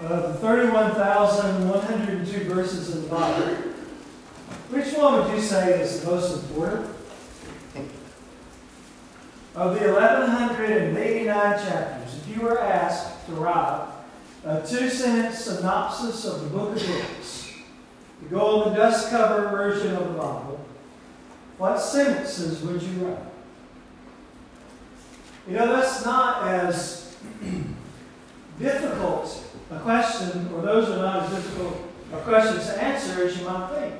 [0.00, 3.46] of the 31,102 verses in the Bible,
[4.70, 6.94] which one would you say is the most important?
[9.56, 13.88] Of the 1,189 chapters, if you were asked to write
[14.44, 17.50] a two sentence synopsis of the book of books,
[18.30, 18.38] the
[18.76, 20.64] dust cover version of the Bible,
[21.56, 23.18] what sentences would you write?
[25.48, 27.16] You know, that's not as
[28.58, 31.76] difficult a question, or those are not as difficult
[32.12, 33.94] a questions to answer as you might think.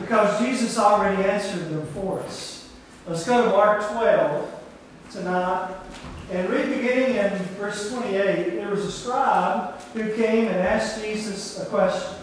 [0.00, 2.72] Because Jesus already answered them for us.
[3.06, 4.60] Let's go to Mark 12
[5.10, 5.74] tonight
[6.30, 8.56] and read beginning in verse 28.
[8.56, 12.18] There was a scribe who came and asked Jesus a question.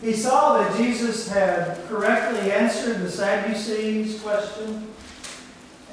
[0.00, 4.88] He saw that Jesus had correctly answered the Sadducees' question,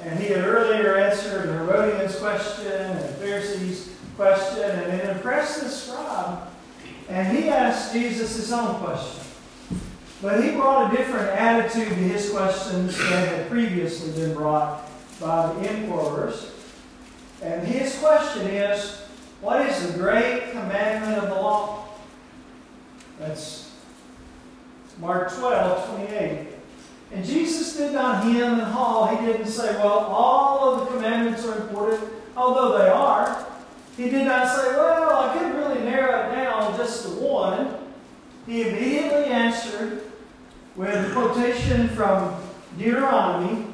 [0.02, 6.48] and he had earlier answered Herodians' question and Pharisees' question, and it impressed the scribe.
[7.08, 9.24] And he asked Jesus his own question.
[10.22, 15.52] But he brought a different attitude to his questions than had previously been brought by
[15.54, 16.52] the inquirers.
[17.42, 19.00] And his question is,
[19.40, 21.88] what is the great commandment of the law?
[23.18, 23.72] That's
[24.98, 26.49] Mark 12, 28.
[27.12, 29.16] And Jesus did not hem and haw.
[29.16, 33.46] He didn't say, well, all of the commandments are important, although they are.
[33.96, 37.76] He did not say, well, I could really narrow it down just to one.
[38.46, 40.04] He immediately answered
[40.76, 42.40] with a quotation from
[42.78, 43.66] Deuteronomy.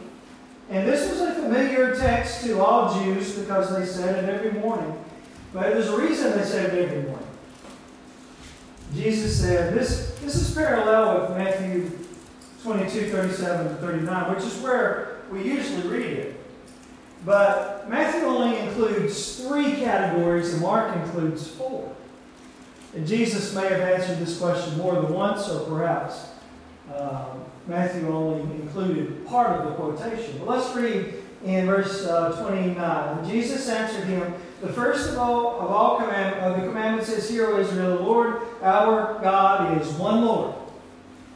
[0.71, 4.99] And this was a familiar text to all Jews because they said it every morning.
[5.53, 7.29] But there's a reason they said it every morning.
[8.95, 11.91] Jesus said, this, this is parallel with Matthew
[12.67, 16.41] 22, 37 to 39, which is where we usually read it.
[17.25, 21.95] But Matthew only includes three categories and Mark includes four.
[22.93, 26.31] And Jesus may have answered this question more than once, or perhaps
[26.93, 27.35] uh,
[27.69, 30.37] Matthew only included part of the quotation.
[30.41, 31.15] But let's read
[31.45, 33.31] in verse uh, 29.
[33.31, 37.47] Jesus answered him, The first of all of all command, of the commandments is, Hear,
[37.47, 40.57] O Israel, the Lord our God is one Lord.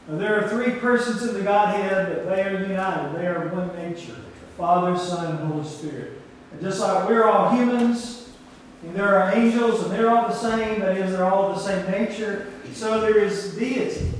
[0.07, 3.17] Now, there are three persons in the Godhead, but they are united.
[3.17, 4.15] They are one nature
[4.57, 6.21] Father, Son, and Holy Spirit.
[6.51, 8.29] And just like we're all humans,
[8.83, 11.63] and there are angels, and they're all the same, that is, they're all of the
[11.63, 14.11] same nature, so there is deity.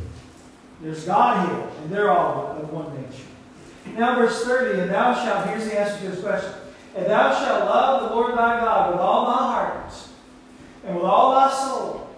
[0.82, 3.24] There's Godhead, and they're all of one nature.
[3.98, 6.54] Now, verse 30, and thou shalt, here's the answer to this question,
[6.96, 9.94] and thou shalt love the Lord thy God with all thy heart,
[10.86, 12.10] and with all thy soul,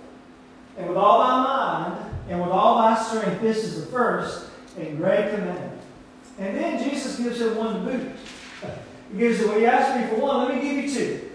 [0.78, 3.42] and with all thy mind, and with all thy strength.
[3.42, 5.82] This is the first and great commandment.
[6.40, 8.12] And then Jesus gives him one to boot.
[9.12, 11.30] He gives him, well, you asked me for one, let me give you two.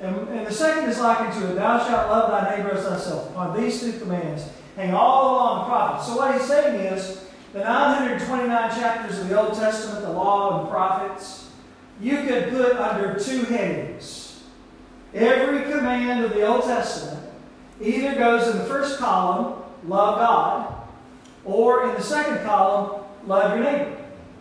[0.00, 3.30] And, and the second is likened to it, thou shalt love thy neighbor as thyself.
[3.30, 6.06] Upon these two commands hang all along the prophets.
[6.08, 10.70] So what he's saying is, the 929 chapters of the Old Testament, the law and
[10.70, 11.50] prophets,
[12.00, 14.42] you could put under two headings.
[15.14, 17.28] Every command of the Old Testament
[17.80, 20.74] either goes in the first column, love God,
[21.44, 23.96] or in the second column, love your neighbor.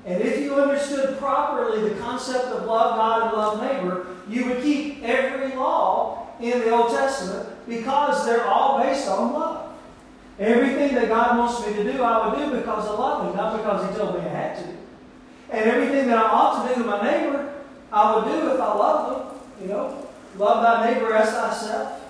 [0.05, 4.63] And if you understood properly the concept of love God and love neighbor, you would
[4.63, 9.73] keep every law in the Old Testament because they're all based on love.
[10.39, 13.57] Everything that God wants me to do, I would do because I love Him, not
[13.57, 14.71] because He told me I had to.
[15.51, 17.53] And everything that I ought to do to my neighbor,
[17.91, 19.39] I would do if I love them.
[19.61, 22.00] You know, love thy neighbor as thyself.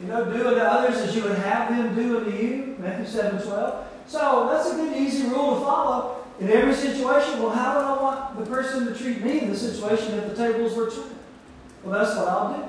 [0.00, 2.76] You know, do unto others as you would have them do unto you.
[2.78, 3.86] Matthew 7 12.
[4.06, 6.24] So that's a good, easy rule to follow.
[6.40, 9.56] In every situation, well, how do I want the person to treat me in the
[9.56, 11.14] situation if the tables were turned?
[11.84, 12.64] Well, that's what I'll do.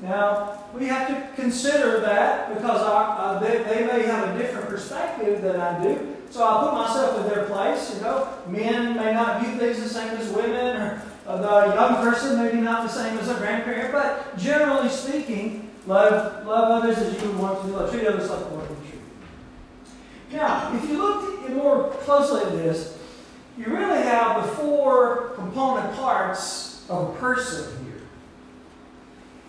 [0.00, 4.68] Now, we have to consider that because our, uh, they, they may have a different
[4.68, 6.16] perspective than I do.
[6.30, 7.94] So I'll put myself in their place.
[7.94, 12.02] You know, men may not view things the same as women, or uh, the young
[12.02, 13.92] person maybe not the same as a grandparent.
[13.92, 17.90] But generally speaking, love love others as you would want to love.
[17.90, 19.00] Treat others like you want to be treated.
[20.32, 22.98] Now, if you look more closely at this,
[23.56, 28.02] you really have the four component parts of a person here.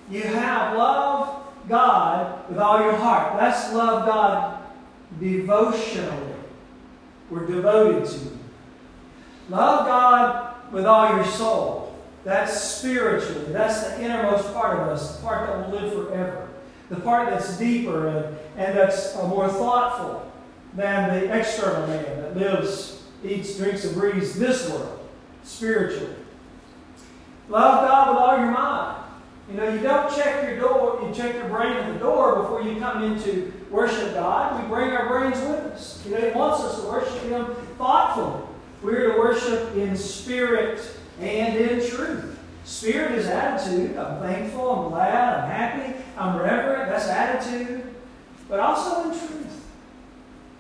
[0.10, 3.40] You have love God with all your heart.
[3.40, 4.62] That's love God
[5.20, 6.34] devotionally.
[7.30, 8.40] We're devoted to Him.
[9.50, 11.85] Love God with all your soul.
[12.26, 13.54] That's spiritually.
[13.54, 16.50] That's the innermost part of us, the part that will live forever.
[16.90, 20.32] The part that's deeper and, and that's more thoughtful
[20.74, 25.08] than the external man that lives, eats, drinks, and breathes this world,
[25.44, 26.16] spiritually.
[27.48, 29.04] Love God with all your mind.
[29.50, 32.64] You know, you don't check your door, you check your brain at the door before
[32.64, 34.64] you come into worship God.
[34.64, 36.04] We bring our brains with us.
[36.06, 38.42] You know, He wants us to worship Him thoughtfully.
[38.82, 40.82] We're to worship in spirit
[41.20, 42.38] and in truth.
[42.66, 43.96] Spirit is attitude.
[43.96, 46.90] I'm thankful, I'm glad, I'm happy, I'm reverent.
[46.90, 47.94] That's attitude.
[48.50, 49.66] But also in truth.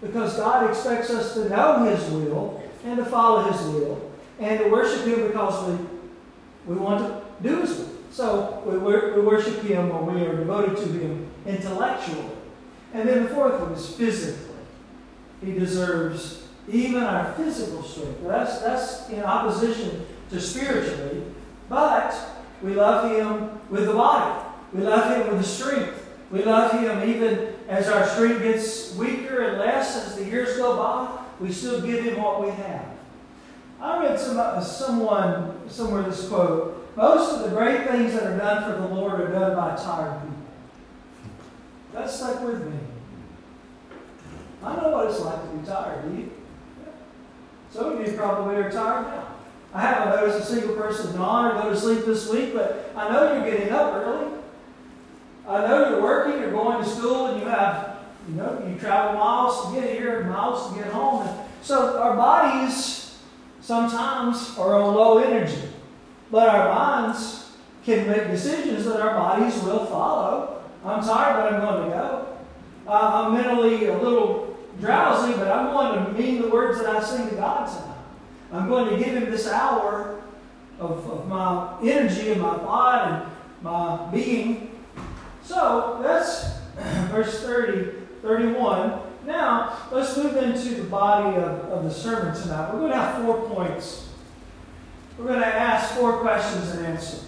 [0.01, 4.69] Because God expects us to know His will and to follow His will and to
[4.69, 7.89] worship Him because we, we want to do His will.
[8.11, 12.29] So we, we worship Him or we are devoted to Him intellectually.
[12.93, 14.55] And then the fourth one is physically.
[15.43, 18.23] He deserves even our physical strength.
[18.23, 21.23] That's, that's in opposition to spiritually,
[21.69, 22.15] but
[22.61, 24.43] we love Him with the body.
[24.73, 26.01] We love Him with the strength.
[26.31, 30.77] We love Him even as our strength gets weaker and less as the years go
[30.77, 31.23] by.
[31.39, 32.85] We still give Him what we have.
[33.79, 36.95] I read some, uh, someone somewhere this quote.
[36.95, 40.21] Most of the great things that are done for the Lord are done by tired
[40.21, 40.35] people.
[41.93, 42.79] That stuck with me.
[44.63, 46.31] I know what it's like to be tired, do you?
[47.71, 49.34] Some of you probably are tired now.
[49.75, 53.11] I haven't noticed a single person gone or go to sleep this week, but I
[53.11, 54.31] know you're getting up early.
[55.45, 57.97] I know you're working, you're going to school, and you have,
[58.29, 61.27] you know, you travel miles to get here and miles to get home.
[61.27, 63.19] And so our bodies
[63.59, 65.67] sometimes are on low energy,
[66.31, 67.51] but our minds
[67.83, 70.63] can make decisions that our bodies will follow.
[70.85, 72.37] I'm tired, but I'm going to go.
[72.87, 77.03] Uh, I'm mentally a little drowsy, but I'm going to mean the words that I
[77.03, 77.94] sing to God tonight.
[78.51, 80.21] I'm going to give Him this hour
[80.79, 83.31] of, of my energy and my thought and
[83.63, 84.71] my being.
[85.43, 86.59] So that's
[87.09, 88.99] verse 30, 31.
[89.25, 92.71] Now, let's move into the body of, of the sermon tonight.
[92.71, 94.09] We're going to have four points.
[95.17, 97.25] We're going to ask four questions and answer.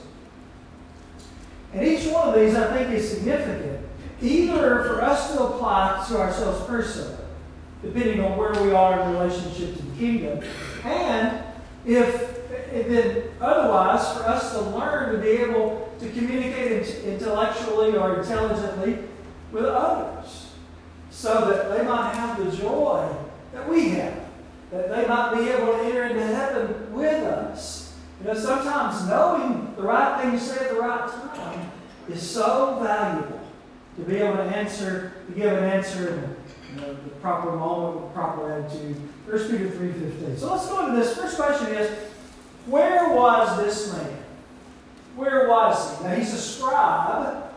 [1.74, 3.86] And each one of these, I think, is significant,
[4.22, 7.18] either for us to apply to ourselves personally,
[7.82, 10.44] depending on where we are in relationship to the kingdom,
[10.84, 11.44] and
[11.86, 12.36] if
[12.72, 19.00] then otherwise, for us to learn to be able to communicate intellectually or intelligently
[19.52, 20.52] with others,
[21.10, 23.10] so that they might have the joy
[23.54, 24.20] that we have,
[24.72, 27.96] that they might be able to enter into heaven with us.
[28.22, 31.72] You know, sometimes knowing the right thing to say at the right time
[32.10, 33.40] is so valuable
[33.96, 36.36] to be able to answer, to give an answer
[36.78, 38.96] know, the proper moment with proper attitude.
[39.26, 40.38] First Peter 3.15.
[40.38, 41.16] So let's go into this.
[41.16, 41.92] First question is,
[42.66, 44.24] where was this man?
[45.16, 46.04] Where was he?
[46.04, 47.52] Now he's a scribe,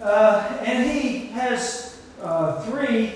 [0.00, 3.12] uh, and he has uh, three,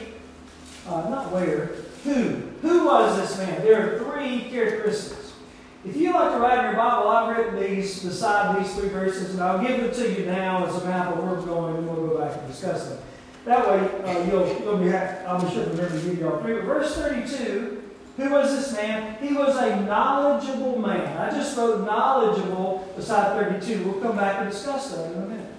[0.87, 1.73] uh, not where,
[2.05, 2.43] who.
[2.63, 3.63] Who was this man?
[3.63, 5.35] There are three characteristics.
[5.85, 9.31] If you like to write in your Bible, I've written these beside these three verses,
[9.33, 11.87] and I'll give them to you now as a map of where we're going, and
[11.89, 12.99] we'll go back and discuss them.
[13.47, 16.41] That way, uh, you'll, you'll be, I'll be sure to remember to give you all
[16.41, 16.55] three.
[16.55, 17.81] Verse 32,
[18.17, 19.23] who was this man?
[19.23, 21.17] He was a knowledgeable man.
[21.17, 23.85] I just wrote knowledgeable beside 32.
[23.85, 25.53] We'll come back and discuss that in a minute.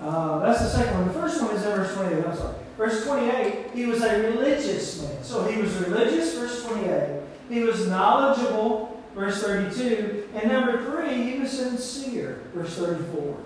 [0.00, 1.08] Uh, that's the second one.
[1.08, 2.24] The first one is in verse 28.
[2.24, 2.54] I'm sorry.
[2.76, 5.24] Verse 28, he was a religious man.
[5.24, 7.22] So he was religious, verse 28.
[7.48, 10.28] He was knowledgeable, verse 32.
[10.36, 13.36] And number three, he was sincere, verse 34.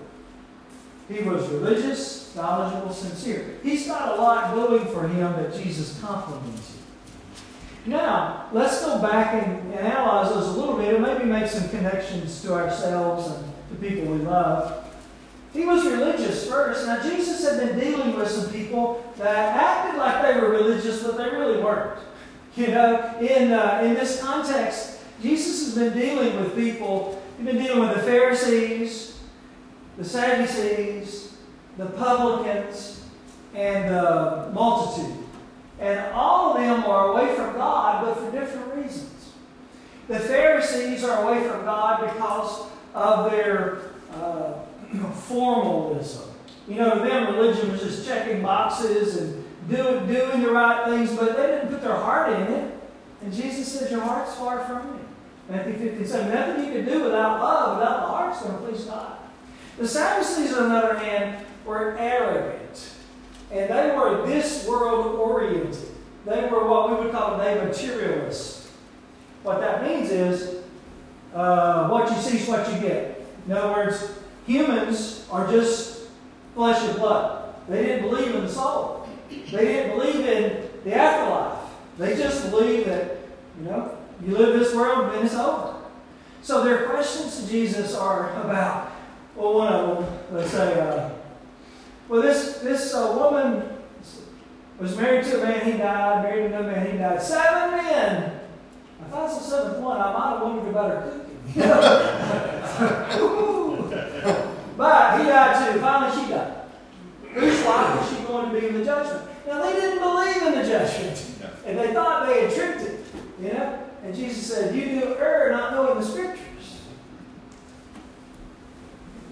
[1.09, 3.59] He was religious, knowledgeable, sincere.
[3.63, 6.81] He's got a lot going for him that Jesus compliments him.
[7.87, 11.69] Now, let's go back and, and analyze those a little bit and maybe make some
[11.69, 14.87] connections to ourselves and to people we love.
[15.53, 16.87] He was religious first.
[16.87, 21.19] Now, Jesus had been dealing with some people that acted like they were religious, but
[21.19, 22.01] they really weren't.
[22.57, 27.59] You know, in, uh, in this context, Jesus has been dealing with people, he's been
[27.59, 29.14] dealing with the Pharisees,
[29.97, 31.35] the Sadducees,
[31.77, 33.05] the publicans,
[33.55, 35.19] and the multitude.
[35.79, 39.33] And all of them are away from God, but for different reasons.
[40.09, 43.83] The Pharisees are away from God because of their
[44.13, 44.55] uh,
[45.13, 46.31] formalism.
[46.69, 51.15] You know, to them, religion was just checking boxes and do, doing the right things,
[51.17, 52.75] but they didn't put their heart in it.
[53.23, 54.99] And Jesus says, Your heart's far from me.
[55.49, 56.33] Matthew 15, 7.
[56.33, 59.19] Nothing you can do without love, without the heart's going to please God.
[59.79, 62.95] The Sadducees, on the other hand, were arrogant.
[63.51, 65.89] And they were this world oriented.
[66.25, 68.71] They were what we would call today materialists.
[69.43, 70.63] What that means is
[71.35, 73.27] uh, what you see is what you get.
[73.47, 74.11] In other words,
[74.47, 76.09] humans are just
[76.55, 77.55] flesh and blood.
[77.69, 79.09] They didn't believe in the soul.
[79.29, 81.71] They didn't believe in the afterlife.
[81.99, 83.19] They just believe that,
[83.59, 85.75] you know, you live this world and then it's over.
[86.43, 88.93] So their questions to Jesus are about
[89.37, 91.11] well, one of them, let's say, uh,
[92.09, 93.69] well, this this uh, woman
[94.79, 97.23] was married to a man, he died, married another man, he died.
[97.23, 98.41] Seven men.
[99.01, 100.01] If I thought it's the seventh one.
[100.01, 101.31] I might have wondered about her cooking.
[104.77, 105.81] but he died too.
[105.81, 106.55] Finally, she died.
[107.33, 109.29] Whose wife was she going to be in the judgment?
[109.47, 111.31] Now, they didn't believe in the judgment.
[111.67, 113.05] And they thought they had tricked it.
[113.41, 113.85] You know?
[114.03, 116.41] And Jesus said, You do err not knowing the scriptures.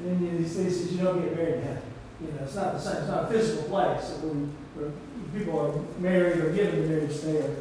[0.04, 1.82] And he says, You don't get married heaven.
[2.21, 2.97] You know, it's not the same.
[2.97, 4.11] It's not a physical place
[4.75, 4.90] where
[5.37, 7.56] people are married or given to marriage there.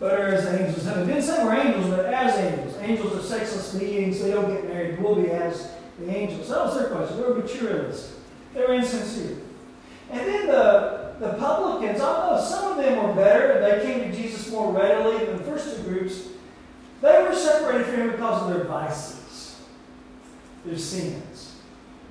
[0.00, 0.86] But as angels.
[0.86, 2.76] It didn't say we're angels, but as angels.
[2.80, 4.20] Angels are sexless beings.
[4.20, 5.00] They don't get married.
[5.00, 6.48] We'll be as the angels.
[6.48, 7.16] That was their question.
[7.16, 8.16] They were materialistic.
[8.54, 9.38] They were insincere.
[10.10, 14.50] And then the, the publicans, although some of them were better, they came to Jesus
[14.50, 16.28] more readily than the first two groups,
[17.00, 19.60] they were separated from him because of their vices,
[20.64, 21.47] their sins.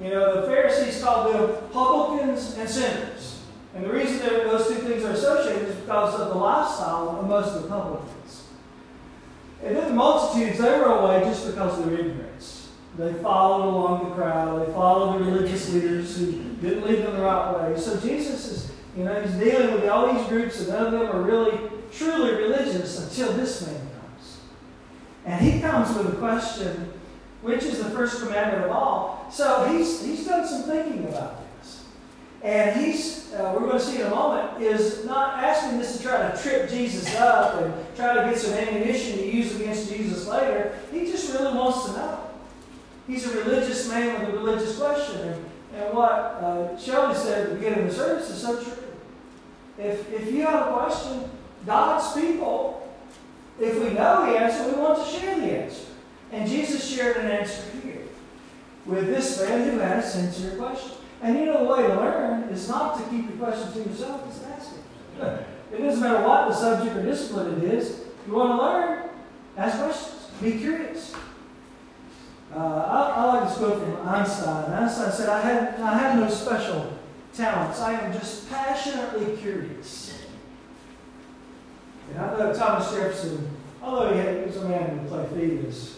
[0.01, 3.41] You know, the Pharisees called them publicans and sinners.
[3.75, 7.27] And the reason that those two things are associated is because of the lifestyle of
[7.27, 8.45] most of the publicans.
[9.63, 12.69] And then the multitudes, they were away just because of their ignorance.
[12.97, 14.67] They followed along the crowd.
[14.67, 17.79] They followed the religious leaders who didn't lead them the right way.
[17.79, 21.15] So Jesus is, you know, he's dealing with all these groups, and none of them
[21.15, 21.59] are really
[21.91, 24.37] truly religious until this man comes.
[25.25, 26.93] And he comes with a question,
[27.47, 29.25] which is the first commandment of all.
[29.31, 31.85] So he's he's done some thinking about this.
[32.43, 36.03] And he's, uh, we're going to see in a moment, is not asking this to
[36.03, 40.27] try to trip Jesus up and try to get some ammunition to use against Jesus
[40.27, 40.77] later.
[40.91, 42.19] He just really wants to know.
[43.07, 45.21] He's a religious man with a religious question.
[45.21, 48.83] And, and what uh, Shelby said at the beginning of the service is so true.
[49.79, 51.29] If, if you have a question,
[51.65, 52.87] God's people,
[53.59, 55.85] if we know the answer, we want to share the answer.
[56.31, 58.03] And Jesus shared an answer here
[58.85, 60.91] with this man who had a sincere question.
[61.21, 64.27] And you know the way to learn is not to keep your question to yourself,
[64.27, 65.47] it's to ask it.
[65.73, 68.01] It doesn't matter what the subject or discipline it is.
[68.27, 69.09] You want to learn?
[69.57, 70.29] Ask questions.
[70.41, 71.13] Be curious.
[72.53, 74.71] Uh, I, I, like this quote from Einstein.
[74.71, 76.97] Einstein said, I have, I have no special
[77.33, 77.79] talents.
[77.81, 80.23] I am just passionately curious.
[82.09, 83.49] And I know Thomas Jefferson,
[83.81, 85.96] although he, had, he was a man who played theaters,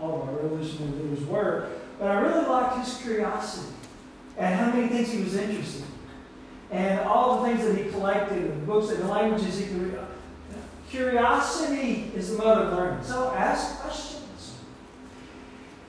[0.00, 3.74] all of our revolutionary leaders were, but I really liked his curiosity
[4.36, 6.76] and how many things he was interested in.
[6.78, 10.06] And all the things that he collected, and books and the languages he could read.
[10.90, 13.04] Curiosity is the mother of learning.
[13.04, 14.54] So ask questions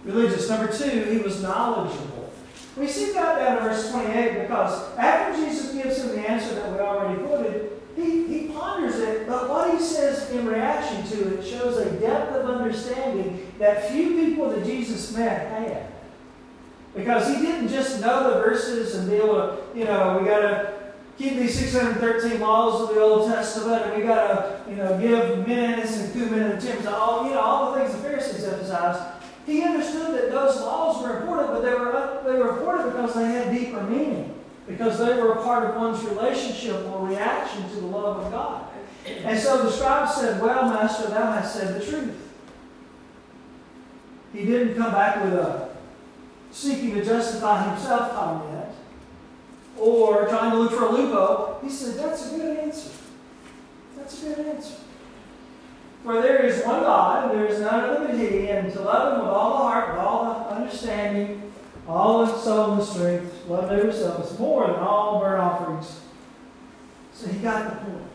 [0.03, 0.49] religious.
[0.49, 2.31] Number two, he was knowledgeable.
[2.77, 6.71] We see that down in verse 28 because after Jesus gives him the answer that
[6.71, 11.45] we already quoted, he, he ponders it, but what he says in reaction to it
[11.45, 15.87] shows a depth of understanding that few people that Jesus met had.
[16.95, 20.41] Because he didn't just know the verses and be able to, you know, we got
[20.41, 20.79] to
[21.17, 25.47] keep these 613 laws of the Old Testament, and we got to, you know, give
[25.47, 29.01] minutes and cumin and tens, all, you know, all the things the Pharisees emphasized.
[29.45, 33.25] He understood that those laws were important, but they were, they were important because they
[33.25, 34.38] had deeper meaning,
[34.69, 38.67] because they were a part of one's relationship or reaction to the love of God.
[39.23, 42.15] And so the scribe said, Well, Master, thou hast said the truth.
[44.31, 45.69] He didn't come back with a
[46.51, 48.69] seeking to justify himself comment
[49.75, 51.59] or trying to look for a loophole.
[51.63, 52.91] He said, That's a good answer.
[53.97, 54.75] That's a good answer.
[56.03, 59.13] For there is one God, and there is none other but He, and to love
[59.13, 61.51] Him with all the heart, with all the understanding,
[61.87, 65.99] all the soul and strength, love neighbor self, is more than all burnt offerings.
[67.13, 68.05] So he got the point.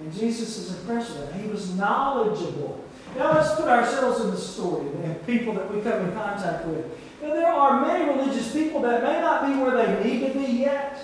[0.00, 1.40] And Jesus is impressed with that.
[1.40, 2.84] He was knowledgeable.
[3.16, 6.86] Now let's put ourselves in the story and people that we come in contact with.
[7.20, 10.52] Now, there are many religious people that may not be where they need to be
[10.52, 11.02] yet,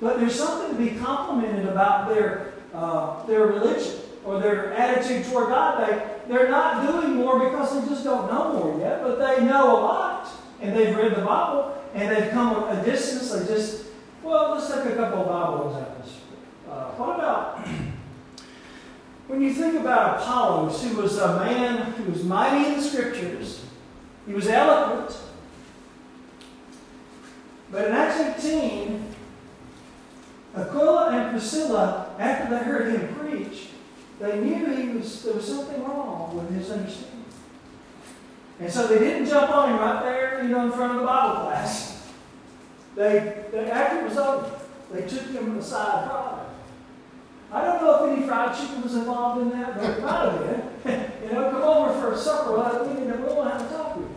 [0.00, 5.48] but there's something to be complimented about their, uh, their religion or their attitude toward
[5.48, 5.86] God.
[5.86, 9.78] They, they're not doing more because they just don't know more yet, but they know
[9.78, 10.28] a lot.
[10.60, 13.30] And they've read the Bible and they've come a distance.
[13.32, 13.86] They just,
[14.22, 16.20] well, let's take a couple of Bible examples.
[16.68, 17.66] Uh, what about
[19.28, 23.64] when you think about Apollos, who was a man who was mighty in the scriptures,
[24.26, 25.16] he was eloquent.
[27.70, 29.04] But in Acts 18,
[30.56, 33.68] Aquila and Priscilla, after they heard him preach,
[34.18, 37.17] they knew he was, there was something wrong with his understanding.
[38.60, 41.06] And so they didn't jump on him right there, you know, in front of the
[41.06, 42.06] Bible class.
[42.96, 44.50] They, they after it was over,
[44.92, 46.46] they took him aside.
[47.52, 50.84] I don't know if any fried chicken was involved in that, but it might have
[50.84, 51.12] been.
[51.24, 52.52] you know, come over for a supper.
[52.52, 54.16] Well, we, we want to have a talk with you.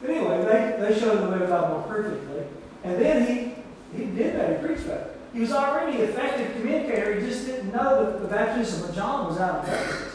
[0.00, 2.44] But anyway, they, they showed him the way of God more perfectly.
[2.84, 4.60] And then he, he did that.
[4.60, 5.10] he preached better.
[5.32, 7.20] He was already an effective communicator.
[7.20, 10.09] He just didn't know that the baptism of John was out of date.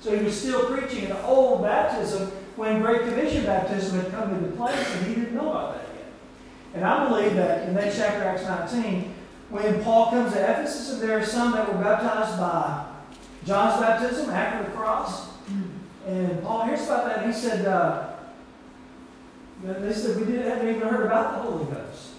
[0.00, 4.56] So he was still preaching an old baptism when Great Commission baptism had come into
[4.56, 6.12] place, and he didn't know about that yet.
[6.74, 9.14] And I believe that in that chapter, Acts 19,
[9.50, 12.86] when Paul comes to Ephesus, and there are some that were baptized by
[13.44, 15.28] John's baptism after the cross.
[16.06, 18.10] And Paul hears about that, and he said, uh,
[19.62, 22.12] they said, we didn't, haven't even heard about the Holy Ghost.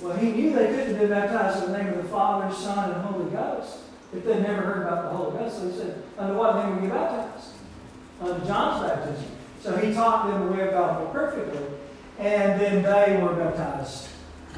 [0.00, 2.90] Well, he knew they couldn't have been baptized in the name of the Father, Son,
[2.90, 3.78] and Holy Ghost
[4.12, 5.58] if they'd never heard about the Holy Ghost.
[5.58, 7.48] So he said, under what name were you baptized?
[8.20, 9.26] Under John's baptism.
[9.60, 11.60] So he taught them the way of God perfectly.
[12.18, 14.08] And then they were baptized.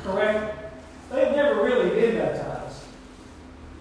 [0.03, 0.73] Correct?
[1.13, 2.55] They've never really been baptized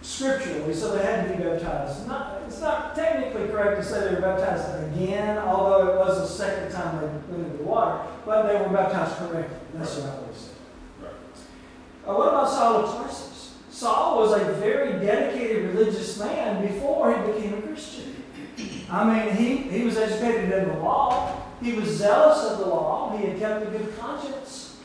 [0.03, 2.08] scripturally, so they had to be baptized.
[2.08, 6.27] Not, it's not technically correct to say they were baptized again, although it was the
[6.27, 9.58] second time they went into the water, but they were baptized correctly.
[9.74, 10.51] That's what I would say.
[12.06, 13.33] Uh, what about Saul of Tarsus?
[13.74, 18.24] Saul was a very dedicated religious man before he became a Christian.
[18.88, 21.42] I mean, he, he was educated in the law.
[21.60, 23.18] He was zealous of the law.
[23.18, 24.77] He had kept a good conscience.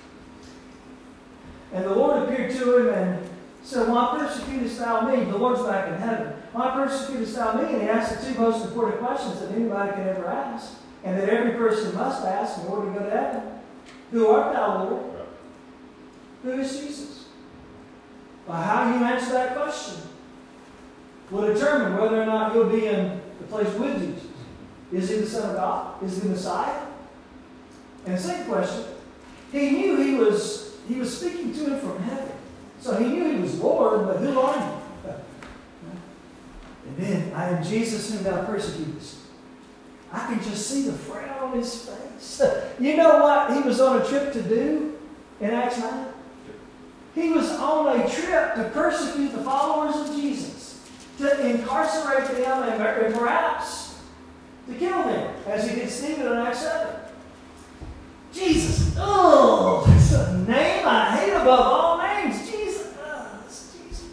[1.71, 3.29] And the Lord appeared to him and
[3.63, 5.23] said, Why persecutest thou me?
[5.23, 6.33] The Lord's back in heaven.
[6.53, 7.75] Why persecutest thou me?
[7.75, 11.29] And he asked the two most important questions that anybody can ever ask, and that
[11.29, 13.43] every person must ask in order to go to heaven.
[14.13, 15.27] Who art thou, Lord?
[16.43, 17.18] Who is Jesus?
[18.49, 19.97] Well, how you answer that question
[21.31, 24.31] will determine whether or not you'll be in the place with Jesus.
[24.91, 26.03] Is he the Son of God?
[26.03, 26.87] Is he the Messiah?
[28.07, 28.85] And second question,
[29.53, 32.33] he knew he was he was speaking to him from heaven.
[32.81, 35.13] So he knew he was Lord, but who are you?
[36.87, 39.19] And then, I am Jesus whom thou persecutest.
[40.11, 42.43] I can just see the frown on his face.
[42.81, 44.97] You know what he was on a trip to do
[45.41, 46.08] in Acts 9?
[47.19, 53.15] He was on a trip to persecute the followers of Jesus, to incarcerate them and
[53.15, 53.99] perhaps
[54.69, 56.95] to kill them, as he did Stephen in Acts 7.
[58.33, 62.49] Jesus, oh, that's a name I hate above all names.
[62.49, 64.05] Jesus, oh, Jesus.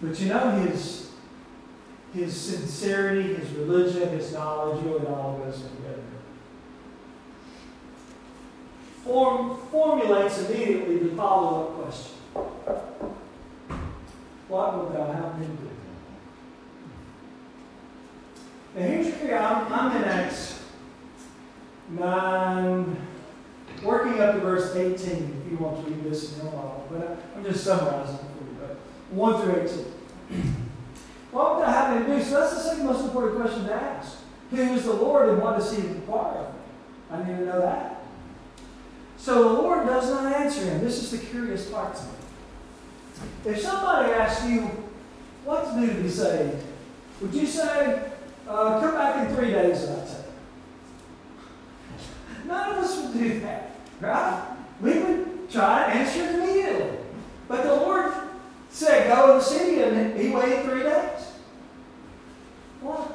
[0.00, 1.10] But you know, his,
[2.14, 6.15] his sincerity, his religion, his knowledge, it all goes together
[9.06, 12.12] form, formulates immediately the follow up question
[14.48, 15.70] What would thou have me do?
[18.74, 20.60] Now here's your I'm, I'm in Acts
[21.88, 22.96] 9,
[23.82, 26.86] working up to verse 18, if you want to read this in your Bible.
[26.90, 28.56] But I'm just summarizing for you.
[28.60, 28.76] But
[29.16, 29.62] 1 through
[30.30, 30.42] 18.
[31.30, 32.22] what would thou have me do?
[32.22, 34.18] So that's the second most important question to ask.
[34.50, 36.60] Who is the Lord and what does he require of me?
[37.10, 37.95] I need to know that.
[39.18, 40.80] So the Lord does not answer him.
[40.82, 42.10] This is the curious part to me.
[43.46, 44.70] If somebody asks you,
[45.44, 46.62] what's new to be saved?
[47.20, 48.10] Would you say,
[48.48, 50.24] uh, come back in three days, and I'd say.
[52.46, 54.56] None of us would do that, right?
[54.80, 56.98] We would try to answer it immediately.
[57.48, 58.12] But the Lord
[58.70, 61.32] said, go to the city, and he waited three days.
[62.80, 63.06] Why?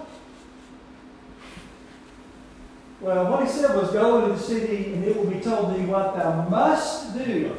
[3.02, 5.86] Well, what he said was, Go into the city, and it will be told thee
[5.86, 7.56] what thou must do.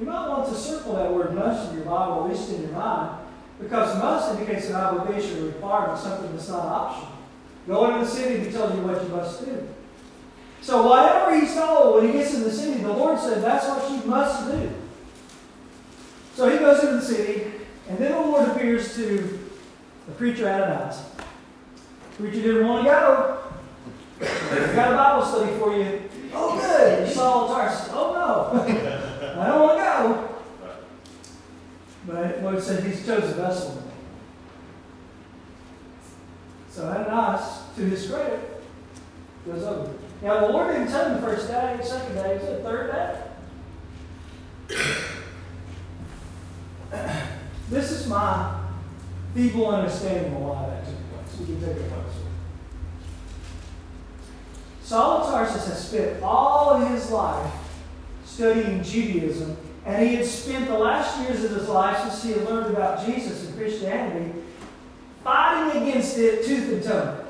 [0.00, 2.72] You might want to circle that word must in your Bible, at least in your
[2.72, 3.18] mind,
[3.60, 7.12] because must indicates an obligation or requirement, something that's not optional.
[7.68, 9.68] Go into the city, and he tells you what you must do.
[10.60, 13.90] So, whatever he's told when he gets in the city, the Lord said that's what
[13.90, 14.70] you must do.
[16.34, 17.52] So he goes into the city,
[17.88, 19.38] and then the Lord appears to
[20.06, 21.04] the preacher Ananias.
[22.16, 23.41] The preacher didn't want to go.
[24.52, 26.02] I've got a Bible study for you.
[26.34, 27.12] Oh, good.
[27.12, 27.88] Saul Tarsus.
[27.92, 28.62] Oh, no.
[29.40, 30.28] I don't want to go.
[32.06, 33.82] But what it said, he's chosen vessel.
[36.70, 38.62] So Ananias, to his credit,
[39.46, 39.92] goes over.
[40.22, 42.92] Now, the Lord didn't tell him the first day, the second day, he said third
[42.92, 43.18] day.
[47.70, 48.60] this is my
[49.34, 51.40] feeble understanding of why that took place.
[51.40, 52.11] We can take it place.
[54.82, 57.52] Saul of Tarsus had spent all of his life
[58.24, 62.48] studying Judaism, and he had spent the last years of his life since he had
[62.48, 64.32] learned about Jesus and Christianity
[65.22, 67.24] fighting against it tooth and toe.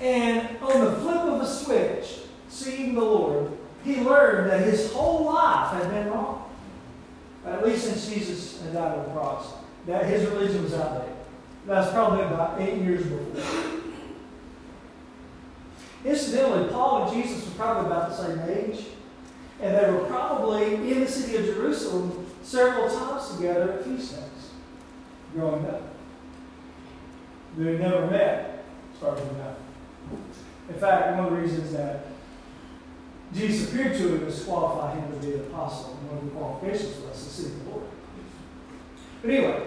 [0.00, 3.52] And on the flip of a switch, seeing the Lord,
[3.84, 6.50] he learned that his whole life had been wrong.
[7.46, 9.52] At least since Jesus had died on the cross.
[9.86, 11.16] That his religion was outdated.
[11.66, 13.69] That's probably about eight years before.
[16.04, 18.86] Incidentally, Paul and Jesus were probably about the same age,
[19.60, 24.50] and they were probably in the city of Jerusalem several times together at feast days
[25.34, 25.82] growing up.
[27.56, 29.56] They never met, as far as we know.
[30.68, 32.06] In fact, one of the reasons that
[33.34, 35.98] Jesus appeared to him was qualify him to be an apostle.
[36.00, 37.84] And one of the qualifications was to see the Lord.
[39.22, 39.66] But anyway,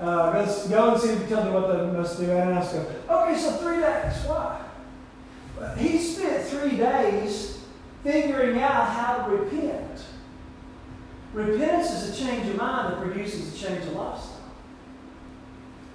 [0.00, 2.30] uh, let's go and see if you tell me what they must do.
[2.30, 4.24] And ask him, okay, so three days.
[4.26, 4.63] Why?
[5.76, 7.58] He spent three days
[8.02, 10.04] figuring out how to repent.
[11.32, 14.30] Repentance is a change of mind that produces a change of lifestyle.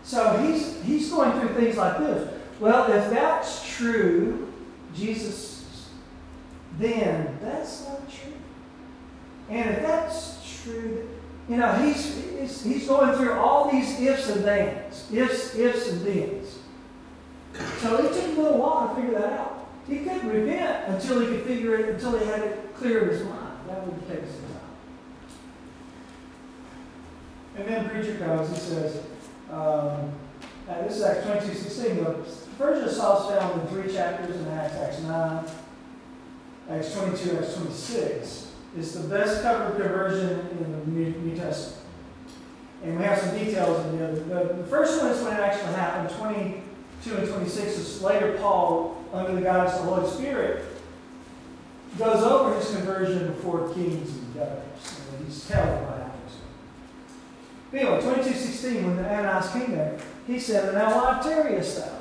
[0.03, 2.33] So he's, he's going through things like this.
[2.59, 4.51] Well, if that's true,
[4.95, 5.89] Jesus,
[6.77, 8.33] then that's not true.
[9.49, 11.07] And if that's true,
[11.47, 16.01] you know, he's, he's, he's going through all these ifs and thens, ifs, ifs and
[16.01, 16.58] thens.
[17.79, 19.69] So it took a little while to figure that out.
[19.87, 23.23] He couldn't repent until he could figure it, until he had it clear in his
[23.23, 23.57] mind.
[23.67, 24.59] That would take some time.
[27.55, 29.03] And then preacher comes, he says,
[29.51, 30.11] um,
[30.69, 32.03] uh, this is Acts 22, 16.
[32.03, 32.03] The
[32.57, 35.45] version of found in three chapters in Acts, Acts 9,
[36.69, 38.51] Acts 22, Acts 26.
[38.77, 41.83] It's the best covered conversion in the New, New Testament.
[42.83, 44.11] And we have some details in there.
[44.11, 46.15] The, the first one is when it actually happened,
[47.03, 50.65] 22 and 26 is later Paul, under the guidance of the Holy Spirit,
[51.97, 55.01] goes over his conversion before kings and governors.
[55.13, 56.09] And he's telling what happened.
[57.73, 61.99] Anyway, 2216, when the Ananias came there, he said, And Now why tarriest thou?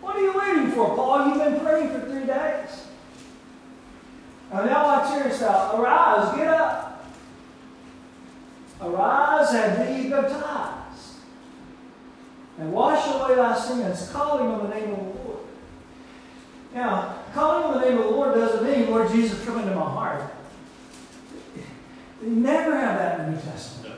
[0.00, 1.28] What are you waiting for, Paul?
[1.28, 2.86] You've been praying for three days.
[4.52, 5.80] And now why tarriest thou?
[5.80, 7.06] Arise, get up.
[8.80, 10.69] Arise and be baptized.
[12.60, 15.38] And wash away thy sins, calling on the name of the Lord.
[16.74, 19.80] Now, calling on the name of the Lord doesn't mean, Lord Jesus, come into my
[19.80, 20.30] heart.
[22.22, 23.94] You never have that in the New Testament.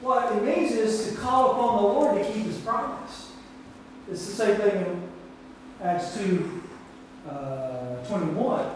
[0.00, 3.30] What it means is to call upon the Lord to keep his promise.
[4.10, 5.08] It's the same thing in
[5.80, 6.62] Acts 2
[7.30, 8.70] uh, 21.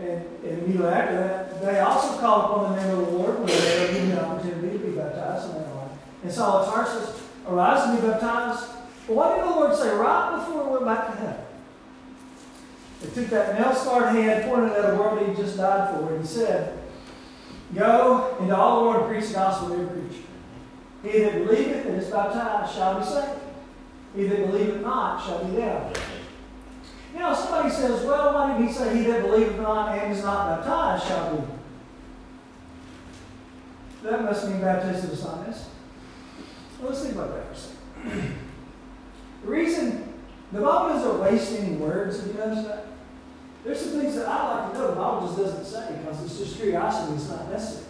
[0.00, 3.46] And, and immediately after that, they also call upon the name of the Lord when
[3.48, 5.54] they are given the opportunity to be baptized.
[5.54, 5.66] And,
[6.22, 8.64] and Saul of Tarsus, arise and be baptized.
[9.06, 11.44] But what did the Lord say right before we went back to heaven?
[13.00, 16.20] They took that nail scarred hand, pointed at the world he just died for, and
[16.20, 16.78] he said,
[17.74, 20.24] Go into all the world and preach the gospel to every creature.
[21.02, 23.40] He that believeth and is baptized shall be saved.
[24.16, 25.98] He that believeth not shall be damned.
[27.12, 30.24] You know, somebody says, well, why didn't he say he that believeth not and is
[30.24, 31.42] not baptized shall be?
[34.02, 35.77] That must mean baptism is not necessary.
[36.78, 38.38] Well, let's think about that for a second.
[39.42, 40.12] the reason
[40.52, 42.86] the Bible doesn't waste any words, have you noticed that?
[43.64, 46.38] There's some things that I like to know the Bible just doesn't say because it's
[46.38, 47.86] just curiosity, it's not necessary.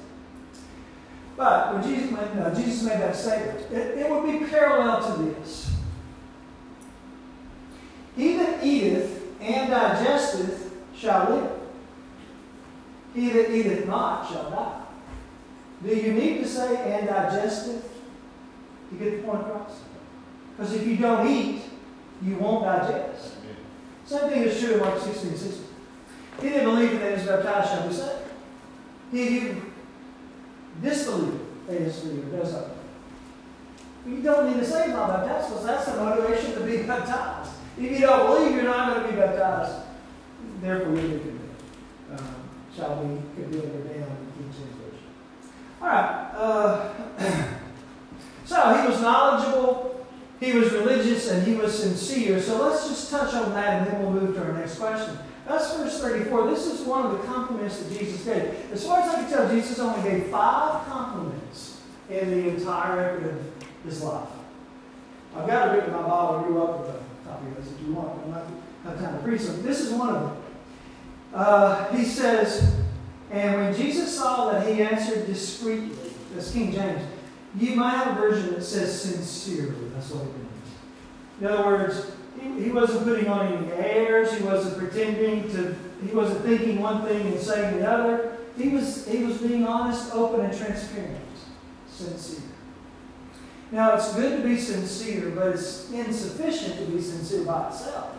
[1.37, 5.23] But when Jesus made, uh, Jesus made that statement, it, it would be parallel to
[5.23, 5.71] this.
[8.17, 11.53] He that eateth and digesteth shall live.
[13.15, 14.83] He that eateth not shall die.
[15.87, 17.88] Do you need to say and digesteth
[18.91, 19.81] to get the point across?
[20.57, 21.63] Because if you don't eat,
[22.23, 23.35] you won't digest.
[24.05, 25.65] Same thing is true in Mark 16 16.
[26.41, 28.31] He didn't believe that believeth and is baptized shall be saved.
[29.11, 29.63] He who
[30.83, 32.65] disbelieveth and is believed does not.
[34.07, 37.53] You don't need to say not baptized because that's the motivation to be baptized.
[37.77, 39.87] If you don't believe, you're not going to be baptized.
[40.61, 41.41] Therefore, you'll be condemned.
[42.13, 42.35] Um,
[42.75, 45.07] shall be condemned or damned in King James Version.
[45.83, 46.31] All right.
[46.35, 47.55] Uh,
[48.49, 49.89] so he was knowledgeable
[50.41, 52.41] he was religious and he was sincere.
[52.41, 55.19] So let's just touch on that and then we'll move to our next question.
[55.47, 56.51] That's verse 34.
[56.51, 58.55] This is one of the compliments that Jesus gave.
[58.71, 63.31] As far as I can tell, Jesus only gave five compliments in the entire record
[63.31, 64.29] of his life.
[65.35, 66.45] I've got it written in my Bible.
[66.47, 68.25] You're welcome to copy of this if you want.
[68.25, 68.45] I'm not
[68.85, 69.63] have time to preach them.
[69.63, 70.43] This is one of them.
[71.35, 72.77] Uh, he says,
[73.31, 75.97] And when Jesus saw that he answered discreetly,
[76.35, 77.03] that's King James,
[77.57, 79.89] you might have a version that says sincerely.
[79.95, 80.49] That's what it means.
[81.41, 84.37] In other words, he, he wasn't putting on any airs.
[84.37, 85.77] He wasn't pretending to.
[86.05, 88.39] He wasn't thinking one thing and saying the other.
[88.57, 89.07] He was.
[89.07, 91.25] He was being honest, open, and transparent.
[91.89, 92.43] Sincere.
[93.71, 98.17] Now, it's good to be sincere, but it's insufficient to be sincere by itself.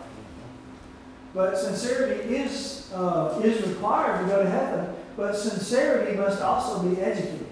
[1.34, 4.96] But sincerity is uh, is required to go to heaven.
[5.15, 7.49] But sincerity must also be educated.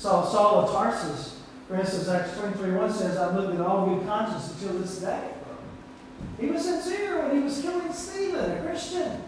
[0.00, 4.06] So Saul of Tarsus, for instance, Acts 23 1 says, I've lived in all good
[4.06, 5.30] conscience until this day.
[6.40, 9.22] He was sincere when he was killing Stephen, a Christian,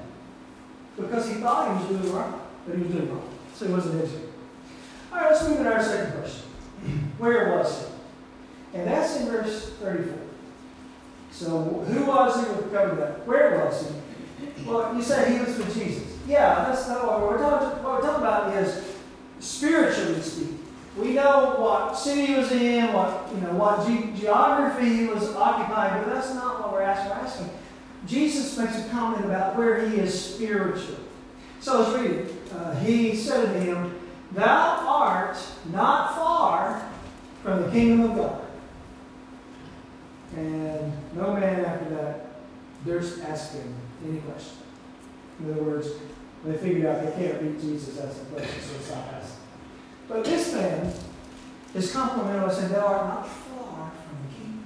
[0.97, 2.35] because he thought he was doing right,
[2.67, 3.29] but he was doing wrong.
[3.55, 4.15] So he wasn't his.
[5.13, 6.47] All right, let's move to our second question.
[7.19, 7.87] Where was
[8.73, 8.79] he?
[8.79, 10.15] And that's in verse 34.
[11.33, 12.51] So who was he?
[12.51, 13.27] We've covered that.
[13.27, 14.65] Where was he?
[14.65, 16.17] Well, you say he was with Jesus.
[16.27, 17.83] Yeah, that's not what we're talking.
[17.85, 18.83] What we're talking about is
[19.39, 20.61] spiritually speaking.
[20.97, 25.35] We know what city he was in, what you know, what ge- geography he was
[25.35, 27.11] occupying, but that's not what we're asking.
[27.11, 27.51] We're asking.
[28.07, 30.99] Jesus makes a comment about where he is spiritually.
[31.61, 32.35] So let's read it.
[32.53, 33.99] Uh, he said to him,
[34.33, 34.45] Thou
[34.87, 35.39] art
[35.73, 36.89] not far
[37.43, 38.45] from the kingdom of God.
[40.37, 42.27] And no man after that
[42.85, 43.75] durst ask him
[44.07, 44.57] any question.
[45.41, 45.89] In other words,
[46.45, 49.42] they figured out they can't beat Jesus, that's the question, so it's not asking.
[50.09, 50.93] But this man
[51.75, 54.65] is complimenting us saying, Thou art not far from the kingdom.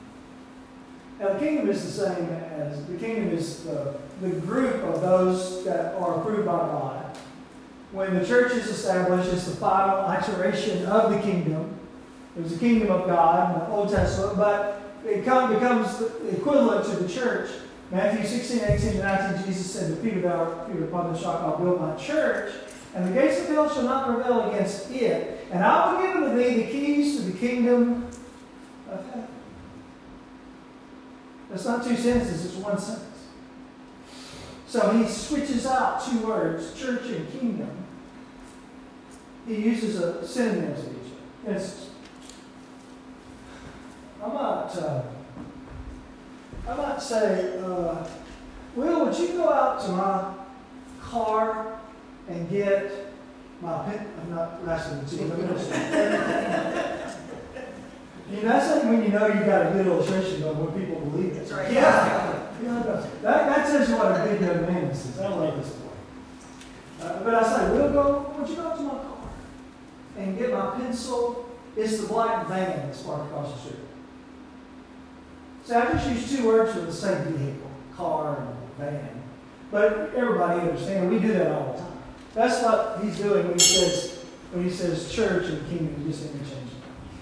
[1.20, 5.64] Now, the kingdom is the same as the kingdom is the, the group of those
[5.64, 7.16] that are approved by God.
[7.92, 11.78] When the church is established, it's the final iteration of the kingdom.
[12.36, 16.36] It was the kingdom of God in the Old Testament, but it come, becomes the
[16.36, 17.50] equivalent to the church.
[17.90, 21.56] Matthew 16, 18, and 19, Jesus said to Peter, Thou, Peter, upon this rock I'll
[21.56, 22.52] build my church,
[22.96, 25.46] and the gates of hell shall not prevail against it.
[25.50, 28.08] And I will give unto thee the keys to the kingdom
[28.90, 29.28] of heaven.
[31.50, 33.26] That's not two sentences, it's one sentence.
[34.66, 37.70] So he switches out two words, church and kingdom.
[39.46, 41.12] He uses a synonyms of each
[41.44, 41.54] other.
[41.54, 41.90] It's,
[44.24, 45.02] I might, uh,
[46.66, 48.08] I might say, uh,
[48.74, 50.34] Will, would you go out to my
[51.00, 51.75] car
[52.28, 53.14] and get
[53.60, 54.06] my pen?
[54.20, 55.30] I'm not asking to you.
[55.30, 56.96] Let me.
[58.30, 61.00] You know, that's like when you know you've got a good illustration of when people
[61.10, 61.36] believe.
[61.36, 61.72] That's right.
[61.72, 62.48] Yeah.
[62.62, 65.20] yeah that, that tells you what a big young man this is.
[65.20, 67.06] I love this boy.
[67.06, 69.18] Uh, but I say, Will, go, would you go to my car
[70.16, 71.48] and get my pencil?
[71.76, 73.80] It's the black van that's parked across the street.
[75.64, 79.22] So I just use two words for the same vehicle, car and van.
[79.70, 81.95] But everybody understands, we do that all the time.
[82.36, 84.18] That's what he's doing when he says,
[84.52, 86.66] when he says church and kingdom, just interchangeable.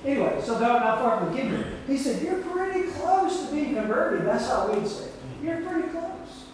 [0.04, 1.64] Anyway, so thou art far from the kingdom.
[1.86, 4.26] He said, You're pretty close to being converted.
[4.26, 5.08] That's how we'd say.
[5.40, 6.46] You're pretty close.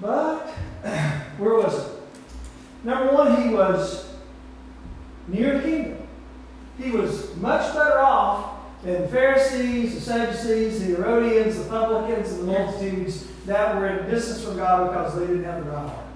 [0.00, 0.48] But
[1.38, 1.92] where was it?
[2.82, 4.12] Number one, he was
[5.28, 6.08] near the kingdom.
[6.78, 12.40] He was much better off than the Pharisees, the Sadducees, the Herodians, the publicans, and
[12.40, 16.07] the multitudes that were in distance from God because they didn't have the right heart.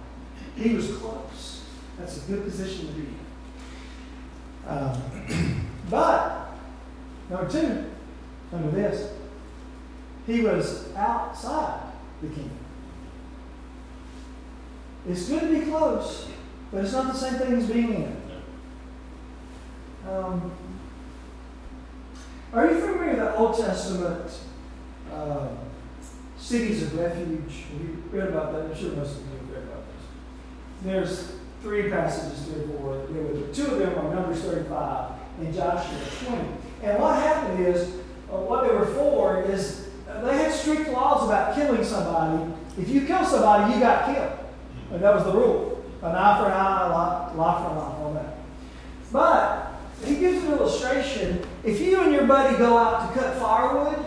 [0.57, 1.65] He was close.
[1.99, 3.19] That's a good position to be in.
[4.69, 6.53] Um, but,
[7.31, 7.91] number two,
[8.53, 9.13] under this,
[10.27, 11.81] he was outside
[12.21, 12.59] the kingdom.
[15.09, 16.29] It's good to be close,
[16.71, 18.23] but it's not the same thing as being in.
[20.09, 20.53] Um,
[22.53, 24.31] are you familiar with the Old Testament
[25.13, 25.49] uh,
[26.39, 27.65] cities of refuge?
[27.73, 28.67] Have you read about that?
[28.67, 30.07] I'm sure most of you have read about this.
[30.85, 32.45] There's three passages,
[32.79, 33.55] four, that deal it.
[33.55, 36.43] Two of them are Numbers 35 and Joshua 20.
[36.83, 37.89] And what happened is,
[38.31, 42.53] uh, what they were for is uh, they had strict laws about killing somebody.
[42.79, 44.33] If you kill somebody, you got killed.
[44.91, 45.85] And that was the rule.
[46.03, 48.37] An eye for an eye, a lie, lie for a lie, all that.
[49.13, 49.73] But
[50.05, 51.47] he gives an illustration.
[51.63, 54.05] If you and your buddy go out to cut firewood,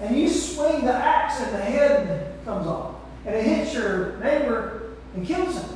[0.00, 4.96] and you swing the axe and the head comes off, and it hits your neighbor
[5.14, 5.75] and kills him.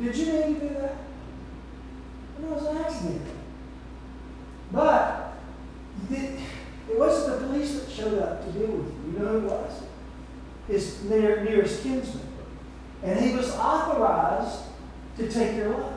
[0.00, 0.96] Did you know you do that?
[2.42, 3.22] It was an accident.
[4.72, 5.34] But
[6.10, 9.12] it wasn't the police that showed up to deal with you.
[9.12, 9.82] You know who it was?
[10.68, 12.26] His near, nearest kinsman.
[13.02, 14.62] And he was authorized
[15.18, 15.92] to take your life.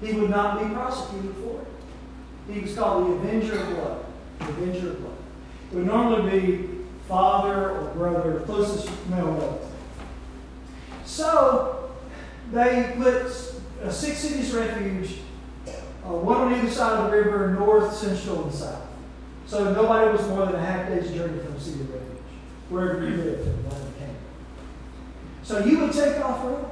[0.00, 2.52] He would not be prosecuted for it.
[2.52, 4.06] He was called the Avenger of Blood.
[4.38, 5.16] The Avenger of Blood.
[5.70, 6.68] It would normally be
[7.08, 9.68] father or brother, closest male relative.
[11.04, 11.77] So
[12.52, 13.30] they put
[13.90, 15.18] six cities refuge,
[15.66, 18.86] uh, one on either side of the river, north, central, and south.
[19.46, 22.22] So nobody was more than a half day's journey from the city of refuge,
[22.68, 24.16] wherever you lived in the land of Canaan.
[25.42, 26.70] So you would take off running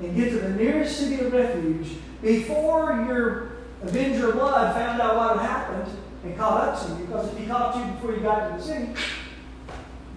[0.00, 1.88] and get to the nearest city of refuge
[2.22, 3.52] before your
[3.82, 7.06] avenger blood found out what had happened and caught up to you.
[7.06, 8.92] Because if he caught you before you got to the city,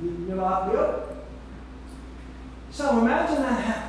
[0.02, 1.04] you, you're not good.
[2.72, 3.88] So imagine that happens.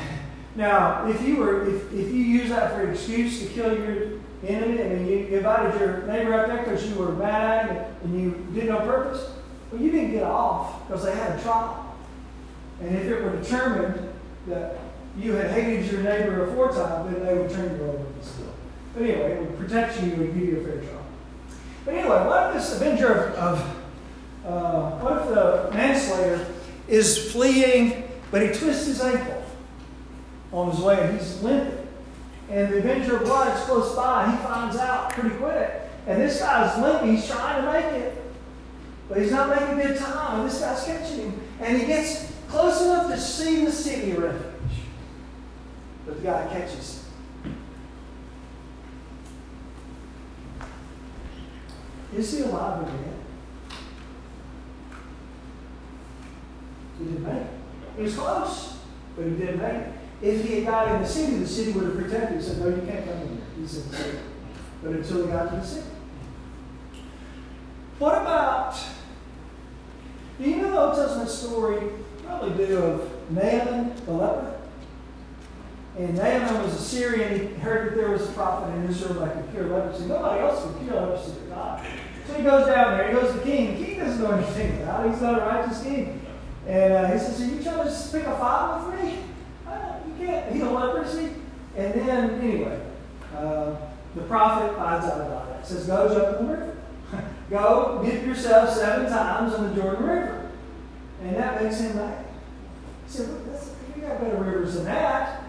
[0.57, 4.16] Now, if you were if, if you use that for an excuse to kill your
[4.44, 4.83] enemy.
[4.83, 8.68] I mean, you, invited your neighbor out there because you were mad and you did
[8.68, 9.31] no purpose.
[9.70, 11.96] Well, you didn't get off because they had a trial.
[12.81, 14.09] And if it were determined
[14.49, 14.79] that
[15.18, 18.53] you had hated your neighbor aforetime, then they would turn you over to still.
[18.94, 21.07] But anyway, it would protect you and give you a fair trial.
[21.85, 23.77] But anyway, what if this avenger of, of
[24.46, 26.46] uh, what if the manslayer
[26.88, 29.42] is fleeing, but he twists his ankle
[30.52, 31.87] on his way and he's limping?
[32.48, 34.30] And the avenger of blood is close by.
[34.30, 35.72] He finds out pretty quick.
[36.06, 37.16] And this guy's limping.
[37.16, 38.22] He's trying to make it.
[39.09, 40.40] But he's not making good time.
[40.40, 41.40] And this guy's catching him.
[41.61, 44.52] And he gets close enough to see the city of refuge.
[46.04, 47.06] But the guy catches him.
[52.16, 53.14] Is he alive again?
[56.98, 57.50] He didn't make it.
[57.96, 58.78] He was close,
[59.16, 59.95] but he didn't make it.
[60.22, 62.38] If he had got in the city, the city would have protected him.
[62.38, 63.38] He said, No, you can't come in here.
[63.59, 64.18] He's in the city.
[64.83, 65.87] But until he got to the city.
[67.98, 68.79] What about,
[70.38, 71.81] do you know the Old Testament story,
[72.24, 74.57] probably do, of Naaman the leper?
[75.98, 77.48] And Naaman was a Syrian.
[77.48, 80.05] He heard that there was a prophet in Israel that could cure leprosy.
[80.05, 81.87] Nobody else could cure leprosy but God.
[82.26, 83.09] So he goes down there.
[83.09, 83.79] He goes to the king.
[83.79, 85.12] The king doesn't know anything about it.
[85.12, 86.20] He's not a righteous king.
[86.66, 89.18] And uh, he says, Are you trying to just pick a fight with me?
[90.27, 91.31] Heal leprosy.
[91.77, 92.81] And then, anyway,
[93.37, 93.77] uh,
[94.15, 95.67] the prophet finds out about it.
[95.67, 96.77] Says, Go jump in the river.
[97.51, 100.51] Go dip yourself seven times in the Jordan River.
[101.23, 102.25] And that makes him mad.
[103.07, 103.29] He said,
[103.95, 105.45] You got better rivers than that.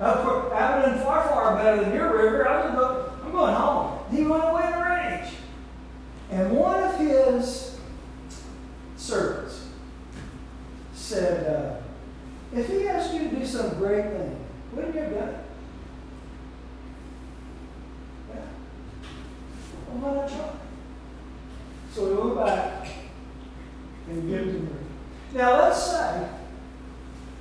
[0.00, 2.48] Uh, Abana and Pharpar, far better than your river.
[2.48, 3.98] I'm, go, I'm going home.
[4.10, 5.34] He went away in a rage.
[6.30, 7.78] And one of his
[8.96, 9.68] servants
[10.92, 11.81] said, uh,
[12.54, 14.36] if he asked you to do some great thing,
[14.72, 15.44] wouldn't you have done it?
[18.30, 20.26] Yeah.
[20.28, 20.50] Try?
[21.94, 22.88] So we went back
[24.08, 24.68] and give to me.
[25.34, 26.28] Now let's say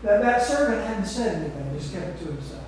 [0.04, 2.66] that that servant hadn't said anything, just kept it to himself.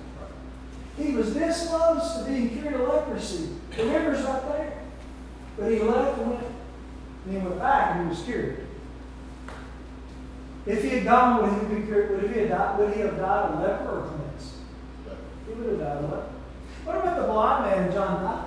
[0.96, 3.48] He was this close to being cured of leprosy.
[3.76, 4.82] The river's right there.
[5.58, 6.46] But he left and went.
[7.24, 8.63] And he went back and he was cured.
[10.66, 13.54] If he had gone, would he, be, would he, have died, would he have died
[13.54, 14.54] a leper or cleansed?
[15.46, 16.30] He would have died a leper.
[16.84, 18.44] What about the blind man John 9?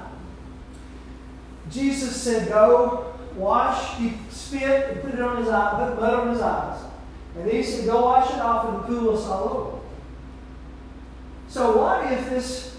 [1.72, 6.30] Jesus said, Go wash, he spit and put it on his eye, put blood on
[6.30, 6.84] his eyes.
[7.38, 9.80] And he said, Go wash it off in the pool of Siloam.
[11.50, 12.78] So what if this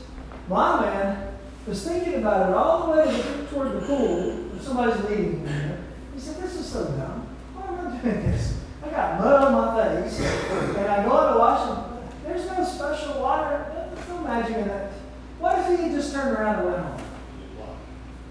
[0.49, 5.33] blind man was thinking about it all the way toward the pool, and somebody's leading
[5.33, 5.85] him there?
[6.15, 7.29] He said, This is so dumb.
[7.55, 8.58] Why am I doing this?
[8.99, 11.85] I got mud on my face, and I go out to wash them.
[12.25, 13.91] There's no special water.
[13.95, 14.91] There's no magic in that.
[15.39, 17.01] What if he had just turned around and went home?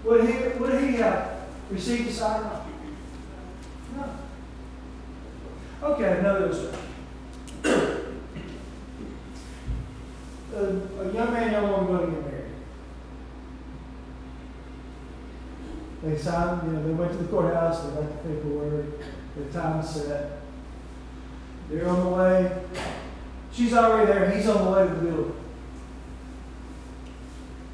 [0.04, 1.30] Would he, would he uh, have
[1.70, 2.64] received the sacrament?
[3.96, 4.04] No.
[5.84, 6.48] Okay, another
[10.54, 12.44] a, a young man, young woman going to get married.
[16.02, 18.84] They signed, you know, they went to the courthouse, they got the paperwork,
[19.34, 20.37] the time set.
[21.70, 22.62] They're on the way.
[23.52, 24.30] She's already there.
[24.30, 25.34] He's on the way to the building.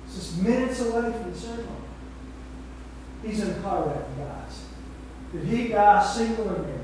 [0.06, 1.68] It's just minutes away from the ceremony.
[3.24, 4.64] He's in a car wreck, guys.
[5.32, 6.80] Did he die single or married?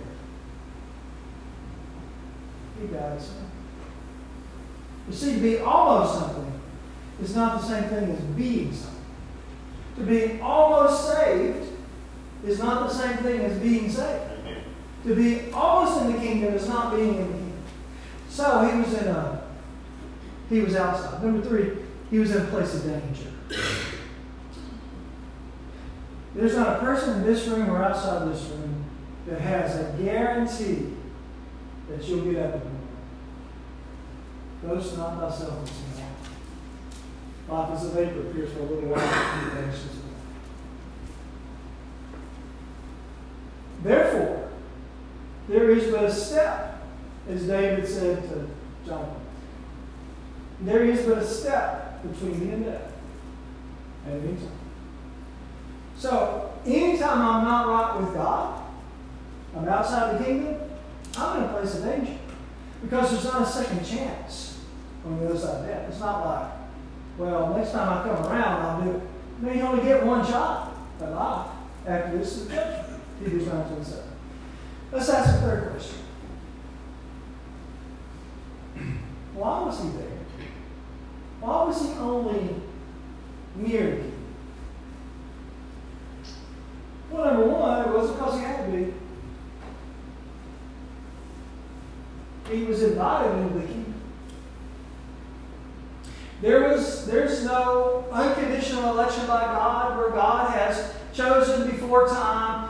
[2.81, 3.45] He died single.
[5.09, 6.61] You see, to be almost something
[7.23, 9.01] is not the same thing as being something.
[9.97, 11.69] To be almost saved
[12.47, 14.30] is not the same thing as being saved.
[15.05, 17.53] To be almost in the kingdom is not being in the kingdom.
[18.29, 19.43] So he was in a,
[20.49, 21.23] he was outside.
[21.23, 21.73] Number three,
[22.11, 23.31] he was in a place of danger.
[26.35, 28.85] There's not a person in this room or outside this room
[29.27, 30.95] that has a guarantee
[31.89, 32.87] that you'll get up in the morning.
[34.63, 36.07] Boast not thyself in small.
[37.49, 39.73] Life is a vapor, appears for a little while, and
[43.83, 44.40] Therefore,
[45.51, 46.81] there is but a step,
[47.29, 48.49] as David said to
[48.87, 49.17] Jonathan.
[50.61, 52.93] There is but a step between me and death.
[54.07, 54.53] At any time.
[55.99, 58.63] So, anytime I'm not right with God,
[59.57, 60.57] I'm outside the kingdom,
[61.19, 62.17] I'm in a place of danger.
[62.83, 64.61] Because there's not a second chance
[65.05, 65.89] on the other side of death.
[65.91, 66.53] It's not like,
[67.19, 69.03] well, next time I come around, I'll do it.
[69.43, 71.47] No, you only get one shot at life.
[71.87, 73.01] After this is judgment.
[73.19, 74.10] Hebrews 9 27.
[74.93, 75.99] Let's ask a third question.
[79.35, 80.19] Why was he there?
[81.41, 82.61] Why was he only
[83.57, 84.13] near king.
[87.11, 88.95] Well, number one, it wasn't because he had to be.
[92.55, 93.95] He was invited into the kingdom.
[96.41, 102.70] There was there's no unconditional election by God where God has chosen before time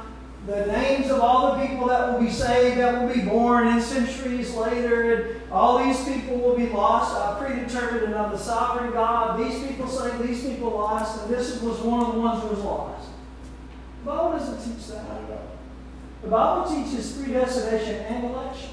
[0.51, 3.81] the names of all the people that will be saved, that will be born in
[3.81, 8.93] centuries later, and all these people will be lost, uh, predetermined, and of the sovereign
[8.93, 9.39] God.
[9.39, 12.59] These people saved, these people lost, and this was one of the ones who was
[12.59, 13.11] lost.
[14.01, 15.07] The Bible doesn't teach that.
[16.23, 18.71] The Bible teaches predestination and election.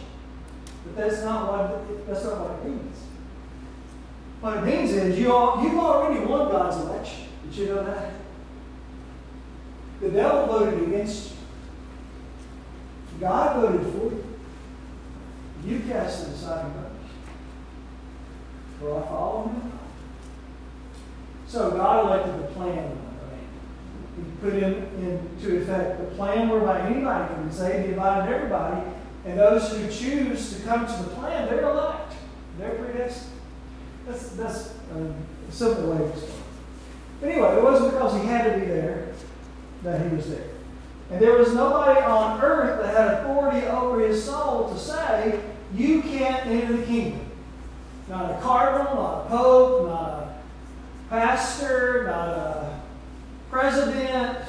[0.83, 2.97] But that's not what that's not what it means.
[4.41, 7.27] What it means is you all, you've already won God's election.
[7.43, 8.13] Did you know that?
[10.01, 11.36] The devil voted against you.
[13.19, 14.23] God voted for you.
[15.65, 16.91] You cast the deciding vote.
[18.81, 19.71] Will I follow him?
[21.47, 22.97] So God elected the plan
[24.17, 27.85] he put in, into effect the plan whereby anybody can be saved.
[27.85, 28.81] He invited everybody.
[29.25, 32.13] And those who choose to come to the plan, they're elect.
[32.57, 33.33] They're predestined.
[34.07, 35.13] That's, that's um,
[35.47, 37.25] a simple way to explain it.
[37.25, 39.13] Anyway, it wasn't because he had to be there
[39.83, 40.49] that he was there.
[41.09, 45.39] And there was nobody on earth that had authority over his soul to say,
[45.73, 47.21] you can't enter the kingdom.
[48.09, 50.35] Not a cardinal, not a pope, not a
[51.09, 52.79] pastor, not a
[53.49, 54.39] president,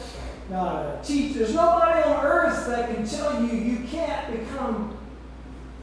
[0.51, 1.41] not a teacher.
[1.41, 4.97] There's nobody on earth that can tell you you can't become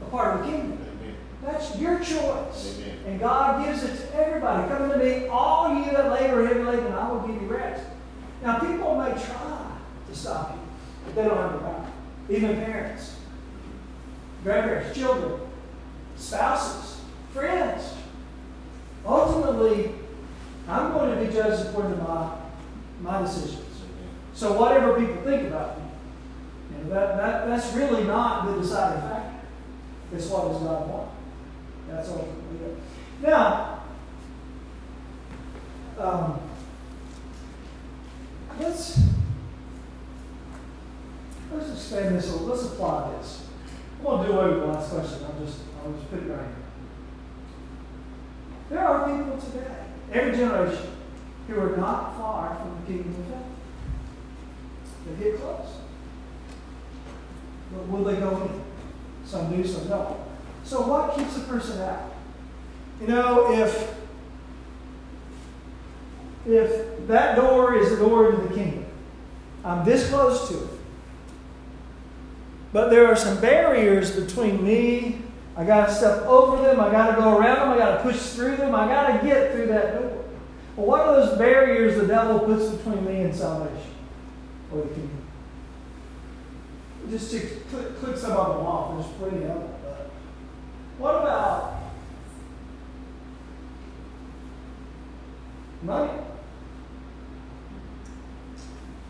[0.02, 0.78] a part of the kingdom.
[1.42, 2.78] That's your choice.
[2.78, 2.98] Amen.
[3.06, 4.68] And God gives it to everybody.
[4.68, 7.84] Come to me, all you that labor heavy laden, and I will give you rest.
[8.42, 9.70] Now, people may try
[10.08, 10.60] to stop you,
[11.14, 11.90] they don't have the power.
[12.28, 13.16] Even parents,
[14.42, 15.40] grandparents, children,
[16.16, 17.00] spouses,
[17.32, 17.94] friends.
[19.04, 19.92] Ultimately,
[20.68, 22.36] I'm going to be judged according to my,
[23.00, 23.62] my decisions.
[24.34, 25.84] So whatever people think about me,
[26.70, 29.46] you know, that, that, that's really not the deciding factor.
[30.12, 31.10] It's what does God want.
[31.88, 32.76] That's ultimately it.
[33.22, 33.80] Now,
[35.98, 36.40] um,
[38.60, 39.00] let's
[41.56, 42.32] let's expand this.
[42.32, 43.46] Let's apply this.
[43.98, 45.24] I'm going to do away with the last question.
[45.24, 46.56] I'll just I'll just put it right here.
[48.70, 49.76] There are people today,
[50.12, 50.90] every generation,
[51.46, 53.56] who are not far from the kingdom of heaven.
[55.06, 55.78] They get close.
[57.72, 58.60] But will they go in?
[59.24, 60.18] Some do, some don't.
[60.64, 62.12] So what keeps a person out?
[63.00, 63.94] You know, if
[66.46, 68.86] if that door is the door to the kingdom,
[69.64, 70.75] I'm this close to it.
[72.76, 75.22] But there are some barriers between me.
[75.56, 76.78] I got to step over them.
[76.78, 77.70] I got to go around them.
[77.70, 78.74] I got to push through them.
[78.74, 80.24] I got to get through that door.
[80.76, 83.94] Well, what are those barriers the devil puts between me and salvation
[84.70, 85.22] or the kingdom?
[87.08, 89.02] Just to click, click some of them off.
[89.02, 89.70] There's plenty of them.
[89.82, 90.10] But
[90.98, 91.80] What about
[95.80, 96.12] money?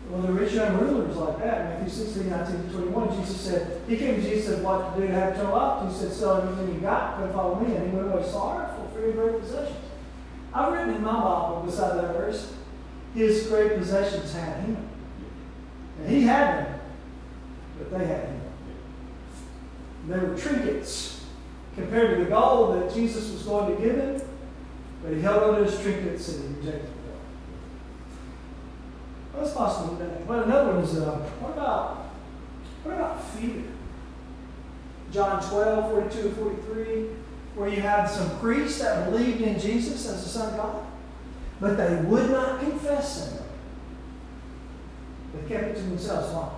[0.09, 1.81] Well, the rich young ruler was like that.
[1.81, 5.07] Matthew 16, 19 to 21, Jesus said, He came to Jesus said, What to do
[5.07, 5.91] to have eternal life?
[5.91, 7.75] He said, Sell everything you got, come follow me.
[7.75, 9.77] And he went away sorrowful for your great possessions.
[10.53, 12.53] I've written in my Bible beside that verse,
[13.13, 14.77] His great possessions had him.
[15.99, 16.79] And he had them,
[17.77, 18.41] but they had him.
[20.07, 21.25] They were trinkets
[21.75, 24.21] compared to the gold that Jesus was going to give him,
[25.03, 26.96] but he held on to his trinkets and he rejected
[29.37, 29.45] the gold.
[29.45, 30.23] Well, that's possible today.
[30.27, 32.07] But another one is uh, what about
[32.83, 33.63] what about fear?
[35.11, 36.85] John 12, 42 and 43,
[37.55, 40.85] where you had some priests that believed in Jesus as the Son of God,
[41.59, 43.43] but they would not confess him.
[45.33, 46.33] They kept it to themselves.
[46.33, 46.49] Why?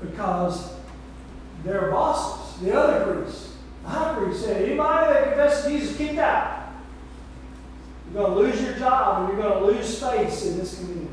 [0.00, 0.74] Because
[1.64, 3.52] their bosses the other priests,
[3.82, 6.53] the high priest said, anybody that confesses Jesus, kicked out.
[8.12, 11.08] You're going to lose your job and you're going to lose space in this community.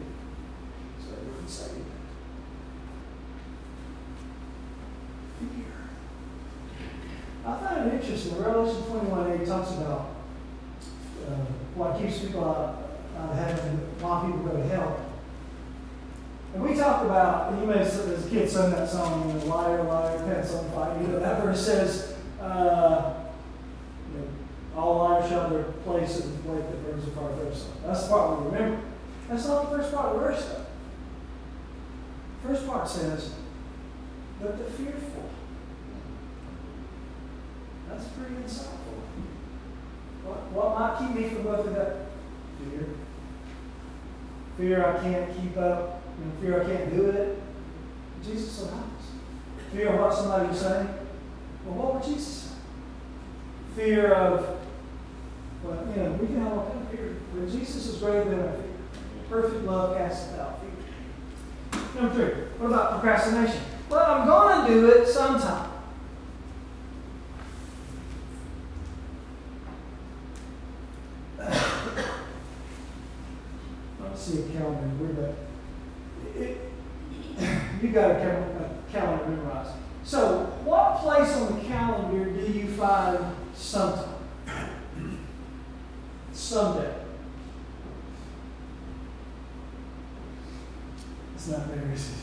[0.99, 1.71] So wouldn't say
[5.39, 5.65] Fear.
[7.45, 8.37] I find it interesting.
[8.41, 10.15] Revelation 21 8 talks about
[11.27, 11.31] uh,
[11.75, 15.05] what keeps people out, out of heaven, why people go to hell.
[16.53, 19.55] And we talk about, you may have, as a kid sung that song, you know,
[19.55, 21.01] liar, liar, pants on fire.
[21.01, 23.20] You know, that verse says, uh,
[24.75, 27.73] all liars shall their place in the lake that burns the fire brimstone.
[27.85, 28.81] That's the part we remember.
[29.29, 30.65] That's not the first part of verse, though.
[32.41, 33.33] The first part says,
[34.41, 35.29] but the fearful.
[37.89, 39.01] That's pretty insightful.
[40.23, 42.11] What, what might keep me from going through that
[42.69, 42.87] Fear.
[44.57, 46.01] Fear I can't keep up.
[46.19, 47.41] Know, fear I can't do it.
[48.23, 48.69] Jesus said,
[49.71, 50.87] Fear of what somebody was saying.
[51.65, 52.50] Well, what would Jesus say?
[53.75, 54.57] Fear of,
[55.63, 57.15] well, you know, we can have all kind of fear.
[57.33, 58.63] But Jesus is greater than our fear.
[59.29, 60.69] Perfect love casts out fear.
[61.95, 63.61] Number three, what about procrastination?
[63.89, 65.71] Well, I'm going to do it sometime.
[74.15, 74.87] See a calendar.
[74.99, 75.35] Where that?
[77.81, 79.71] you got a calendar, a calendar memorized.
[80.03, 83.17] So, what place on the calendar do you find
[83.61, 84.15] sometime?
[86.33, 86.95] Someday.
[91.35, 92.13] It's not very easy.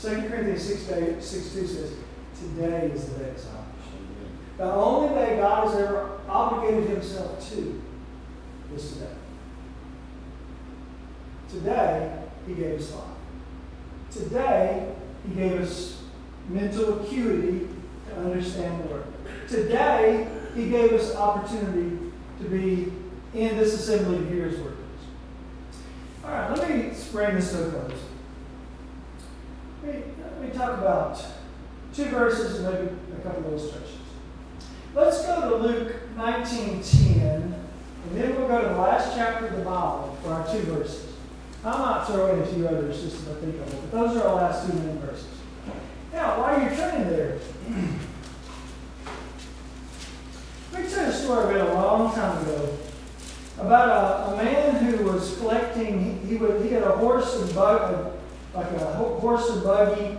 [0.00, 1.92] 2 Corinthians 6, day, 6 2 says,
[2.38, 3.66] Today is the day of salvation.
[4.58, 7.82] The only day God has ever obligated himself to
[8.74, 9.06] is today.
[11.48, 13.04] Today, he gave us life.
[14.10, 14.94] Today,
[15.26, 16.02] he gave us
[16.48, 17.68] mental acuity
[18.08, 19.05] to understand the Word.
[19.48, 21.98] Today, he gave us opportunity
[22.40, 22.92] to be
[23.34, 24.58] in this assembly to hear his.
[26.24, 27.92] All right, let me bring this to a close.
[29.84, 31.24] Let me, let me talk about
[31.94, 34.00] two verses and maybe a couple of illustrations.
[34.94, 37.54] Let's go to Luke 19.10, and
[38.12, 41.12] then we'll go to the last chapter of the Bible for our two verses.
[41.64, 44.28] I might throw in a few others just I think of it, but those are
[44.28, 45.28] our last two main verses.
[46.12, 47.38] Now, while you're turning there,
[50.82, 52.76] me tell you a story read a long time ago
[53.58, 57.54] about a, a man who was collecting, he, he, would, he had a horse and
[57.54, 58.12] bug,
[58.54, 60.18] like a horse and buggy,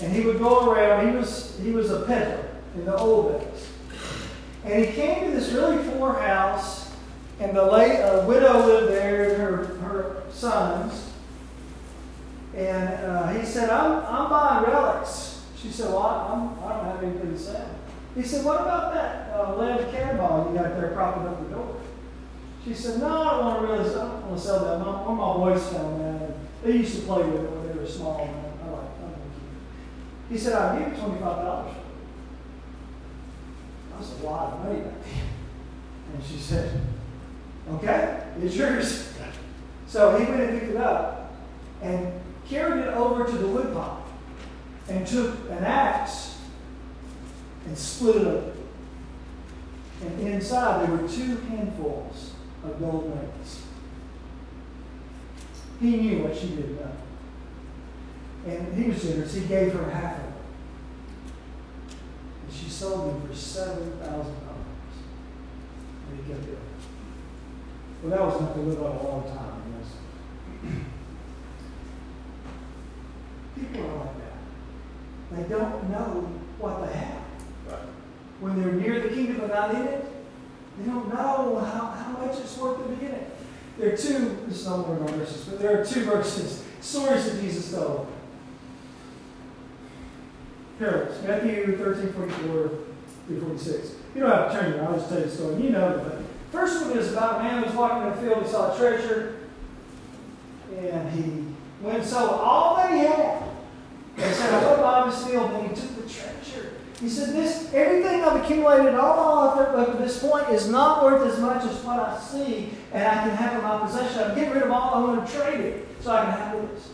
[0.00, 1.08] and he would go around.
[1.08, 3.68] He was, he was a peddler in the old days.
[4.64, 6.90] And he came to this really poor house,
[7.40, 11.12] and the late, a widow lived there and her, her sons.
[12.54, 15.44] And uh, he said, I'm, I'm buying relics.
[15.56, 17.70] She said, Well, I'm, I don't have anything to sell.
[18.14, 21.80] He said, What about that uh, cannonball you got there propping up the door?
[22.64, 24.86] She said, No, I don't want to really sell, I don't want to sell that.
[24.86, 26.30] One of my boys found that.
[26.62, 28.20] They used to play with it when they were small.
[28.20, 30.32] And I like I like it.
[30.32, 31.74] He said, I'll give you $25 for it.
[33.96, 36.14] That's a lot of money back then.
[36.14, 36.80] And she said,
[37.70, 39.14] Okay, it's yours.
[39.86, 41.34] So he went and picked it up
[41.80, 42.12] and
[42.46, 44.04] carried it over to the woodpile
[44.88, 46.37] and took an axe
[47.66, 48.54] and split it up.
[50.02, 52.32] And inside there were two handfuls
[52.64, 53.62] of gold nuggets.
[55.80, 56.92] He knew what she didn't know.
[58.46, 59.34] And he was generous.
[59.34, 60.32] He gave her half of it.
[62.44, 63.98] And she sold them for $7,000.
[66.10, 66.58] And he kept it.
[68.02, 69.62] Well, that was enough to live on a long time.
[69.80, 69.88] Yes.
[73.54, 74.38] People are like that.
[75.32, 76.28] They don't know
[76.58, 77.27] what they have.
[78.40, 80.04] When they're near the kingdom and not in it,
[80.78, 83.36] they don't know how, how much it's worth to be in it.
[83.78, 87.24] There are two, this is not one of verses, but there are two verses, stories
[87.30, 88.06] that Jesus told.
[90.78, 92.70] Parables, Matthew 13, 44
[93.26, 93.92] through 46.
[94.14, 95.62] You don't have to turn I'll just tell you the story.
[95.62, 98.42] You know the First one is about a man who was walking in a field,
[98.44, 99.36] he saw a treasure,
[100.76, 101.44] and he
[101.84, 103.42] went and sold all that he had.
[104.16, 106.37] He said, I Bob his field, and he took the treasure.
[107.00, 111.04] He said, This everything I've accumulated all my life up to this point is not
[111.04, 114.22] worth as much as what I see and I can have in my possession.
[114.22, 116.90] I'm getting rid of all, I want to trade it so I can have this.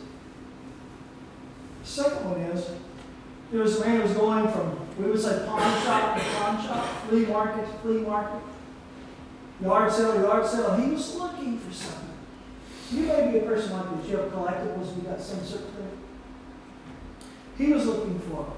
[1.85, 2.71] Second one is
[3.51, 6.63] there was a man who was going from, we would say pawn shop to pawn
[6.63, 8.43] shop, flea market to flea market,
[9.63, 10.77] yard sale yard sale.
[10.77, 12.11] He was looking for something.
[12.91, 14.11] You may be a person like this.
[14.11, 15.99] You have collectibles, you got some certain thing.
[17.57, 18.53] He was looking for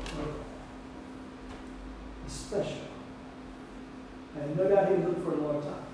[2.27, 2.79] special.
[4.41, 5.85] And no doubt he looking for a long time.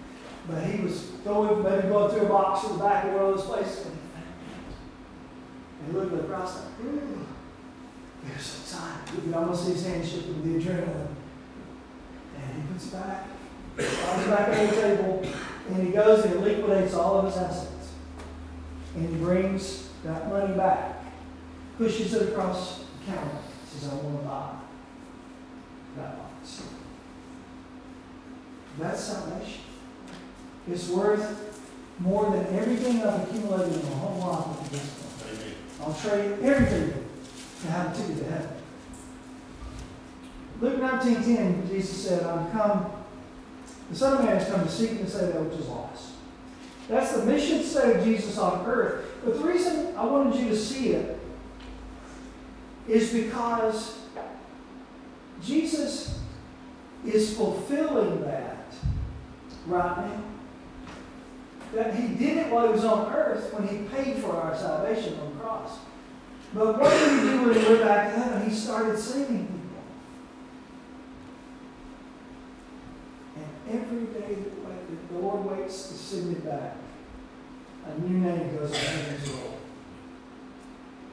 [0.48, 3.36] But he was throwing, maybe going through a box in the back of one of
[3.36, 3.86] those places.
[3.86, 7.26] And he looked at the price like, ooh,
[8.24, 8.98] there's some time.
[9.14, 11.14] You can almost see his hand shifting with the adrenaline.
[12.36, 13.26] And he puts it back,
[13.76, 15.22] comes back on the table,
[15.68, 17.92] and he goes and liquidates all of his assets.
[18.96, 21.04] And he brings that money back,
[21.78, 24.50] pushes it across the counter, says, I want to buy
[25.96, 26.62] that box.
[28.78, 29.60] That's salvation.
[30.70, 31.60] It's worth
[31.98, 34.90] more than everything I've accumulated in my whole life to this
[35.20, 35.56] point.
[35.80, 37.04] I'll trade everything
[37.62, 38.48] to have a ticket to heaven.
[40.60, 42.92] Luke 19.10, Jesus said, I'm come,
[43.90, 46.12] the Son of Man has come to seek and save that which is lost.
[46.88, 49.06] That's the mission state of Jesus on earth.
[49.24, 51.18] But the reason I wanted you to see it
[52.88, 53.98] is because
[55.42, 56.21] Jesus
[57.06, 58.72] is fulfilling that
[59.66, 60.22] right now.
[61.74, 65.18] That he did it while he was on earth when he paid for our salvation
[65.20, 65.78] on the cross.
[66.54, 68.48] But what did he do when he went back to heaven?
[68.48, 69.60] He started saving people.
[73.36, 76.76] And every day that the Lord waits to send me back,
[77.86, 79.58] a new name goes on heaven's roll.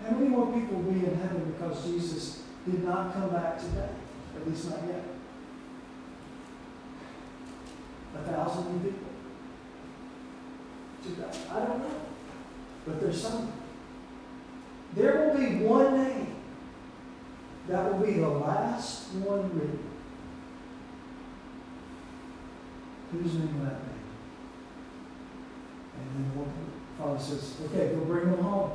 [0.03, 3.89] How many more people will be in heaven because Jesus did not come back today?
[4.35, 5.03] At least not yet.
[8.15, 9.07] A thousand new people.
[11.51, 11.91] I don't know.
[12.85, 13.51] But there's some.
[14.93, 16.35] There will be one name
[17.67, 19.79] that will be the last one written.
[23.11, 23.91] Whose name will that be?
[25.99, 28.71] And then one Father says, okay, go bring them home.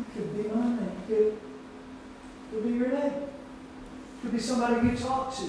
[0.00, 0.80] It could be my name.
[0.80, 1.38] It could,
[2.50, 3.12] could be your name.
[3.12, 5.48] It could be somebody you talk to.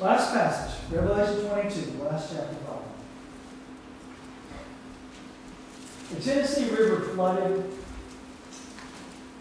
[0.00, 2.84] Last passage, Revelation 22, last chapter probably.
[6.14, 7.70] The Tennessee River flooded,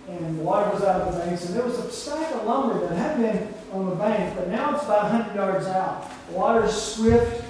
[0.07, 2.87] and the water was out of the banks, and there was a stack of lumber
[2.87, 6.11] that had been on the bank, but now it's about 100 yards out.
[6.29, 7.43] Water is swift.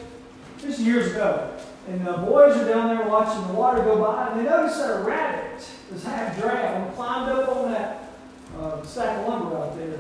[0.60, 1.58] This years ago.
[1.90, 5.02] And the boys are down there watching the water go by, and they notice that
[5.02, 8.14] a rabbit was half drowned, and climbed up on that
[8.58, 10.00] uh, stack of lumber out there.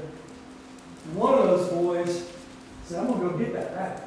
[1.05, 2.32] And one of those boys
[2.85, 4.03] said, I'm going to go get that rabbit.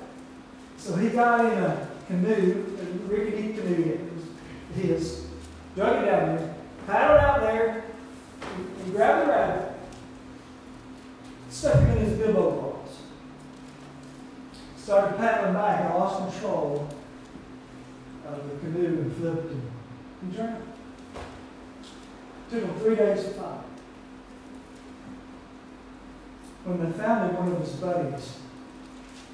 [0.77, 4.01] So he got in a canoe, a rickety canoe, it
[4.75, 5.27] his,
[5.75, 6.55] drug it down there,
[6.87, 7.85] paddled out there,
[8.85, 9.73] he grabbed the rabbit,
[11.51, 12.99] stuck it in his bib overalls,
[14.77, 16.89] started paddling back, and lost control
[18.27, 19.71] of the canoe and flipped and
[20.23, 20.63] he drowned.
[22.51, 23.61] Took him three days to find.
[26.65, 28.39] When they found him, one of his buddies,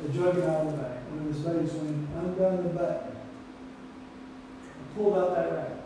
[0.09, 1.11] drug him out of the back.
[1.11, 3.17] One of his buddies went undone the button
[4.79, 5.83] and pulled out that rabbit.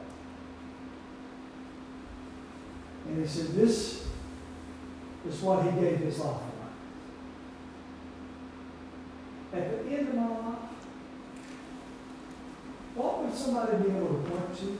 [3.08, 4.06] And he said, This
[5.28, 6.40] is what he gave his life
[9.50, 9.56] for.
[9.56, 10.58] At the end of my life,
[12.96, 14.78] what would somebody be able to point to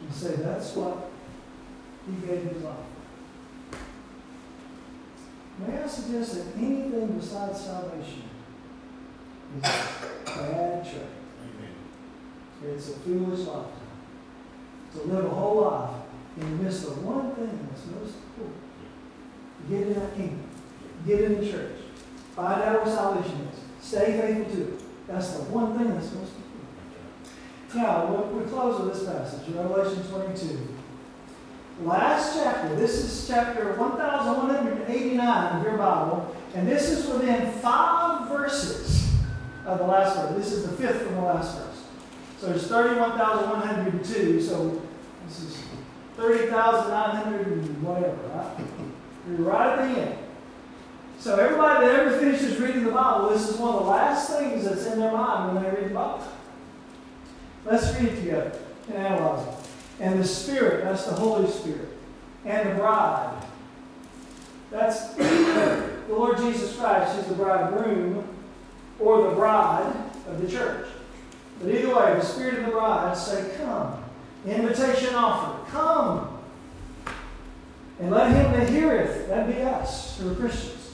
[0.00, 1.10] and say, that's what
[2.06, 2.85] he gave his life?
[5.58, 8.24] May I suggest that anything besides salvation
[9.56, 11.06] is a bad trade?
[12.64, 13.72] It's a foolish lifetime.
[14.92, 15.90] To live a whole life
[16.36, 18.62] in the midst of one thing that's most important.
[19.68, 20.42] Get in that kingdom.
[21.06, 21.72] Get in the church.
[22.34, 23.58] Find out where salvation is.
[23.86, 24.80] Stay faithful to it.
[25.06, 26.46] That's the one thing that's most important.
[27.74, 30.75] Now, we'll close with this passage, in Revelation 22.
[31.82, 39.12] Last chapter, this is chapter 1189 of your Bible, and this is within five verses
[39.66, 40.36] of the last verse.
[40.36, 41.84] This is the fifth from the last verse.
[42.38, 44.82] So there's 31,102, so
[45.26, 45.58] this is
[46.16, 48.66] 30,900 and whatever, right?
[49.28, 50.18] You're right at the end.
[51.18, 54.64] So everybody that ever finishes reading the Bible, this is one of the last things
[54.64, 56.24] that's in their mind when they read the Bible.
[57.66, 58.58] Let's read it together
[58.88, 59.65] and analyze it.
[60.00, 61.88] And the Spirit, that's the Holy Spirit.
[62.44, 63.42] And the bride.
[64.70, 68.26] That's the Lord Jesus Christ is the bridegroom
[68.98, 69.94] or the bride
[70.28, 70.86] of the church.
[71.60, 74.02] But either way, the Spirit and the bride say, Come.
[74.46, 75.66] Invitation offered.
[75.72, 76.38] Come.
[77.98, 80.92] And let him that heareth, that be us who are Christians.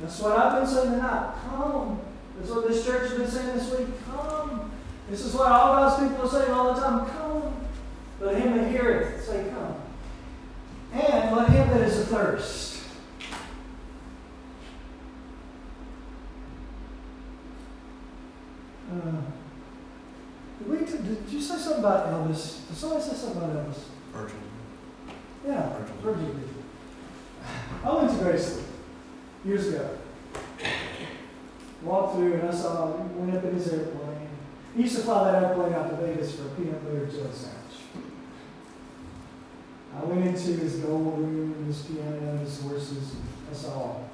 [0.00, 1.34] That's what I've been saying tonight.
[1.48, 2.00] Come.
[2.36, 3.88] That's what this church has been saying this week.
[4.06, 4.70] Come.
[5.08, 7.06] This is what all God's people are saying all the time.
[7.06, 7.21] Come.
[8.22, 9.74] Let him that heareth say, Come.
[10.92, 12.84] And let him that is athirst.
[18.92, 19.22] Uh,
[20.58, 22.68] did, we, did you say something about Elvis?
[22.68, 23.78] Did somebody say something about Elvis?
[24.12, 24.36] Virgil.
[25.44, 26.48] Yeah, Virgil did.
[27.84, 28.62] I went to Graceland
[29.44, 29.98] years ago.
[31.82, 34.28] Walked through and I saw, went up in his airplane.
[34.76, 37.61] He used to fly that airplane out to Vegas for a peanut butter jelly sandwich.
[39.94, 43.16] I went into his gold room, his piano, his horses,
[43.46, 44.08] that's all.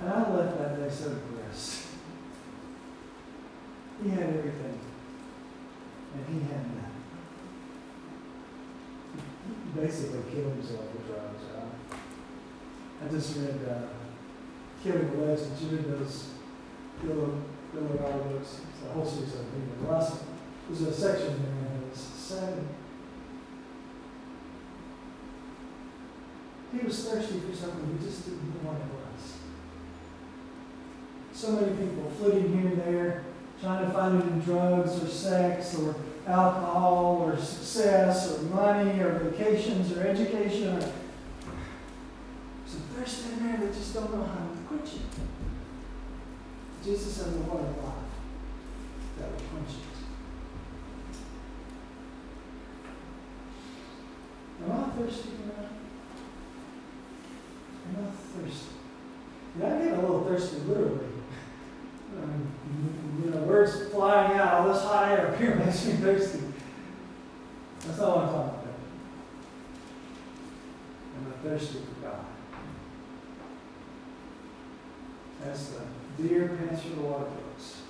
[0.00, 1.86] And I left that day so depressed.
[4.02, 4.78] He had everything,
[6.14, 6.90] and he had nothing.
[9.64, 11.42] He basically killed himself with drugs?
[13.02, 13.88] I just read uh,
[14.82, 15.62] Killing the Legends.
[15.62, 16.28] You read those
[17.02, 18.60] Bill Bill O'Reilly books.
[18.86, 19.46] A whole series of.
[19.82, 20.22] The last
[20.68, 21.59] there's a section there
[22.30, 22.54] that is sad.
[26.72, 29.22] He was thirsty for something he just didn't know what it was.
[31.32, 33.24] So many people flitting here and there,
[33.60, 39.18] trying to find it in drugs or sex or alcohol or success or money or
[39.18, 40.92] vacations or education or
[42.66, 45.00] some thirst in there that just don't know how to quench it.
[46.84, 47.94] Jesus has the water of life
[49.18, 49.90] that will quench it.
[54.62, 55.70] Am I thirsty tonight?
[57.88, 58.66] Am I thirsty?
[59.58, 61.06] Yeah, I get a little thirsty literally.
[62.16, 62.48] Um,
[63.24, 66.40] you know, words flying out, all this hot air here makes me thirsty.
[67.86, 68.74] That's not what I'm talking about.
[71.16, 72.24] I'm thirsty for God.
[75.44, 77.82] As the deer pants for the water brooks.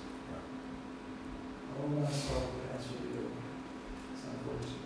[1.83, 3.31] Oh, my soul pants for you.
[4.13, 4.81] It's unfortunate.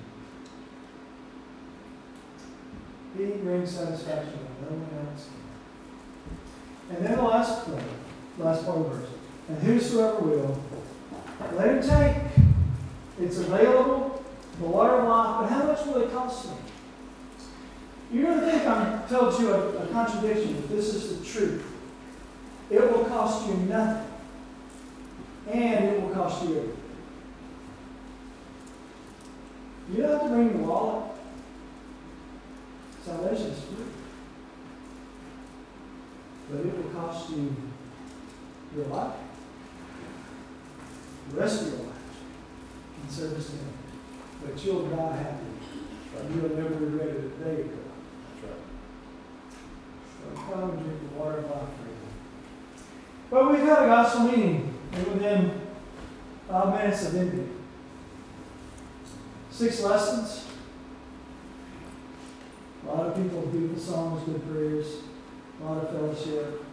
[3.66, 5.30] He brings satisfaction when no one else.
[6.92, 7.82] And then the last point,
[8.38, 9.10] last part of verse.
[9.50, 10.62] And whosoever will,
[11.54, 12.18] let him take.
[13.20, 14.24] It's available,
[14.60, 16.56] the water of life, but how much will it cost me?
[18.12, 21.66] You're going to think I'm telling you a, a contradiction, but this is the truth.
[22.70, 24.12] It will cost you nothing,
[25.52, 26.78] and it will cost you everything.
[29.92, 31.16] You don't have to bring the wallet.
[33.06, 33.86] Salvation is free.
[36.50, 37.56] But it will cost you
[38.76, 39.14] your life,
[41.30, 41.96] the rest of your life,
[43.04, 43.74] in service to Him.
[44.44, 46.34] But you'll die happy.
[46.34, 47.78] You'll never regret it a day ago.
[50.22, 51.96] So come and drink the water of life freely.
[53.30, 53.54] Well,
[54.06, 55.62] we've had a gospel meeting within
[56.48, 57.58] five minutes of ending.
[59.50, 60.46] Six lessons.
[62.84, 64.88] A lot of people, beautiful songs, good prayers,
[65.60, 66.64] a lot of fellowship.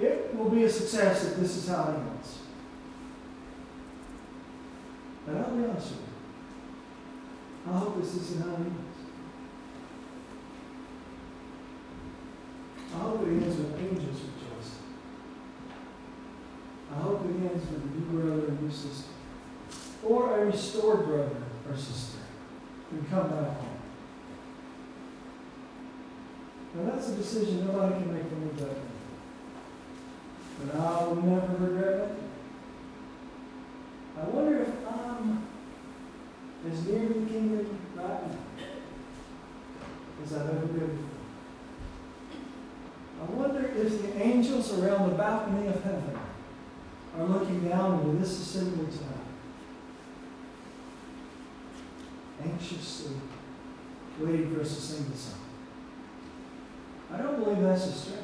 [0.00, 2.38] It will be a success if this is how it ends.
[5.24, 7.72] But I'll be honest with you.
[7.72, 8.98] I hope this isn't how it ends.
[12.94, 14.33] I hope it ends with angels
[17.44, 19.10] Ends with a new brother and new sister.
[20.02, 21.36] Or a restored brother
[21.68, 22.18] or sister
[22.90, 23.78] and come back home.
[26.74, 28.76] Now that's a decision nobody can make for me but.
[30.60, 32.16] But I will never regret it.
[34.18, 35.46] I wonder if I'm
[36.70, 38.38] as near the kingdom right now
[40.22, 41.08] as I've ever been before.
[43.20, 46.18] I wonder if the angels around the balcony of heaven
[47.18, 49.24] are looking down into this assembly tonight,
[52.42, 53.16] anxiously
[54.18, 55.38] waiting for us to sing the song.
[57.12, 58.18] I don't believe that's a stretch.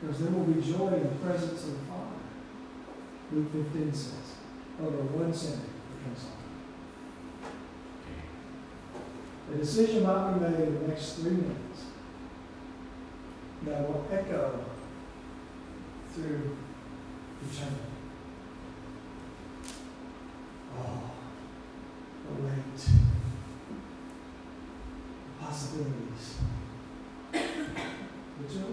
[0.00, 2.02] Because there will be joy in the presence of the Father.
[3.32, 4.36] Luke 15 says,
[4.82, 5.62] over one sinner
[5.96, 6.24] becomes
[9.48, 9.54] on.
[9.54, 11.84] A decision might be made in the next three minutes
[13.64, 14.64] that will echo
[16.14, 16.56] through
[17.50, 17.76] eternity.
[20.78, 21.02] Oh,
[22.26, 22.92] the weight, the
[25.44, 26.26] possibilities,
[27.32, 27.38] the
[28.48, 28.72] joy.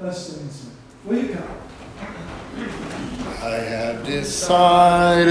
[0.00, 0.50] Let's stand
[1.04, 1.50] Will you come?
[3.42, 5.28] I have decided.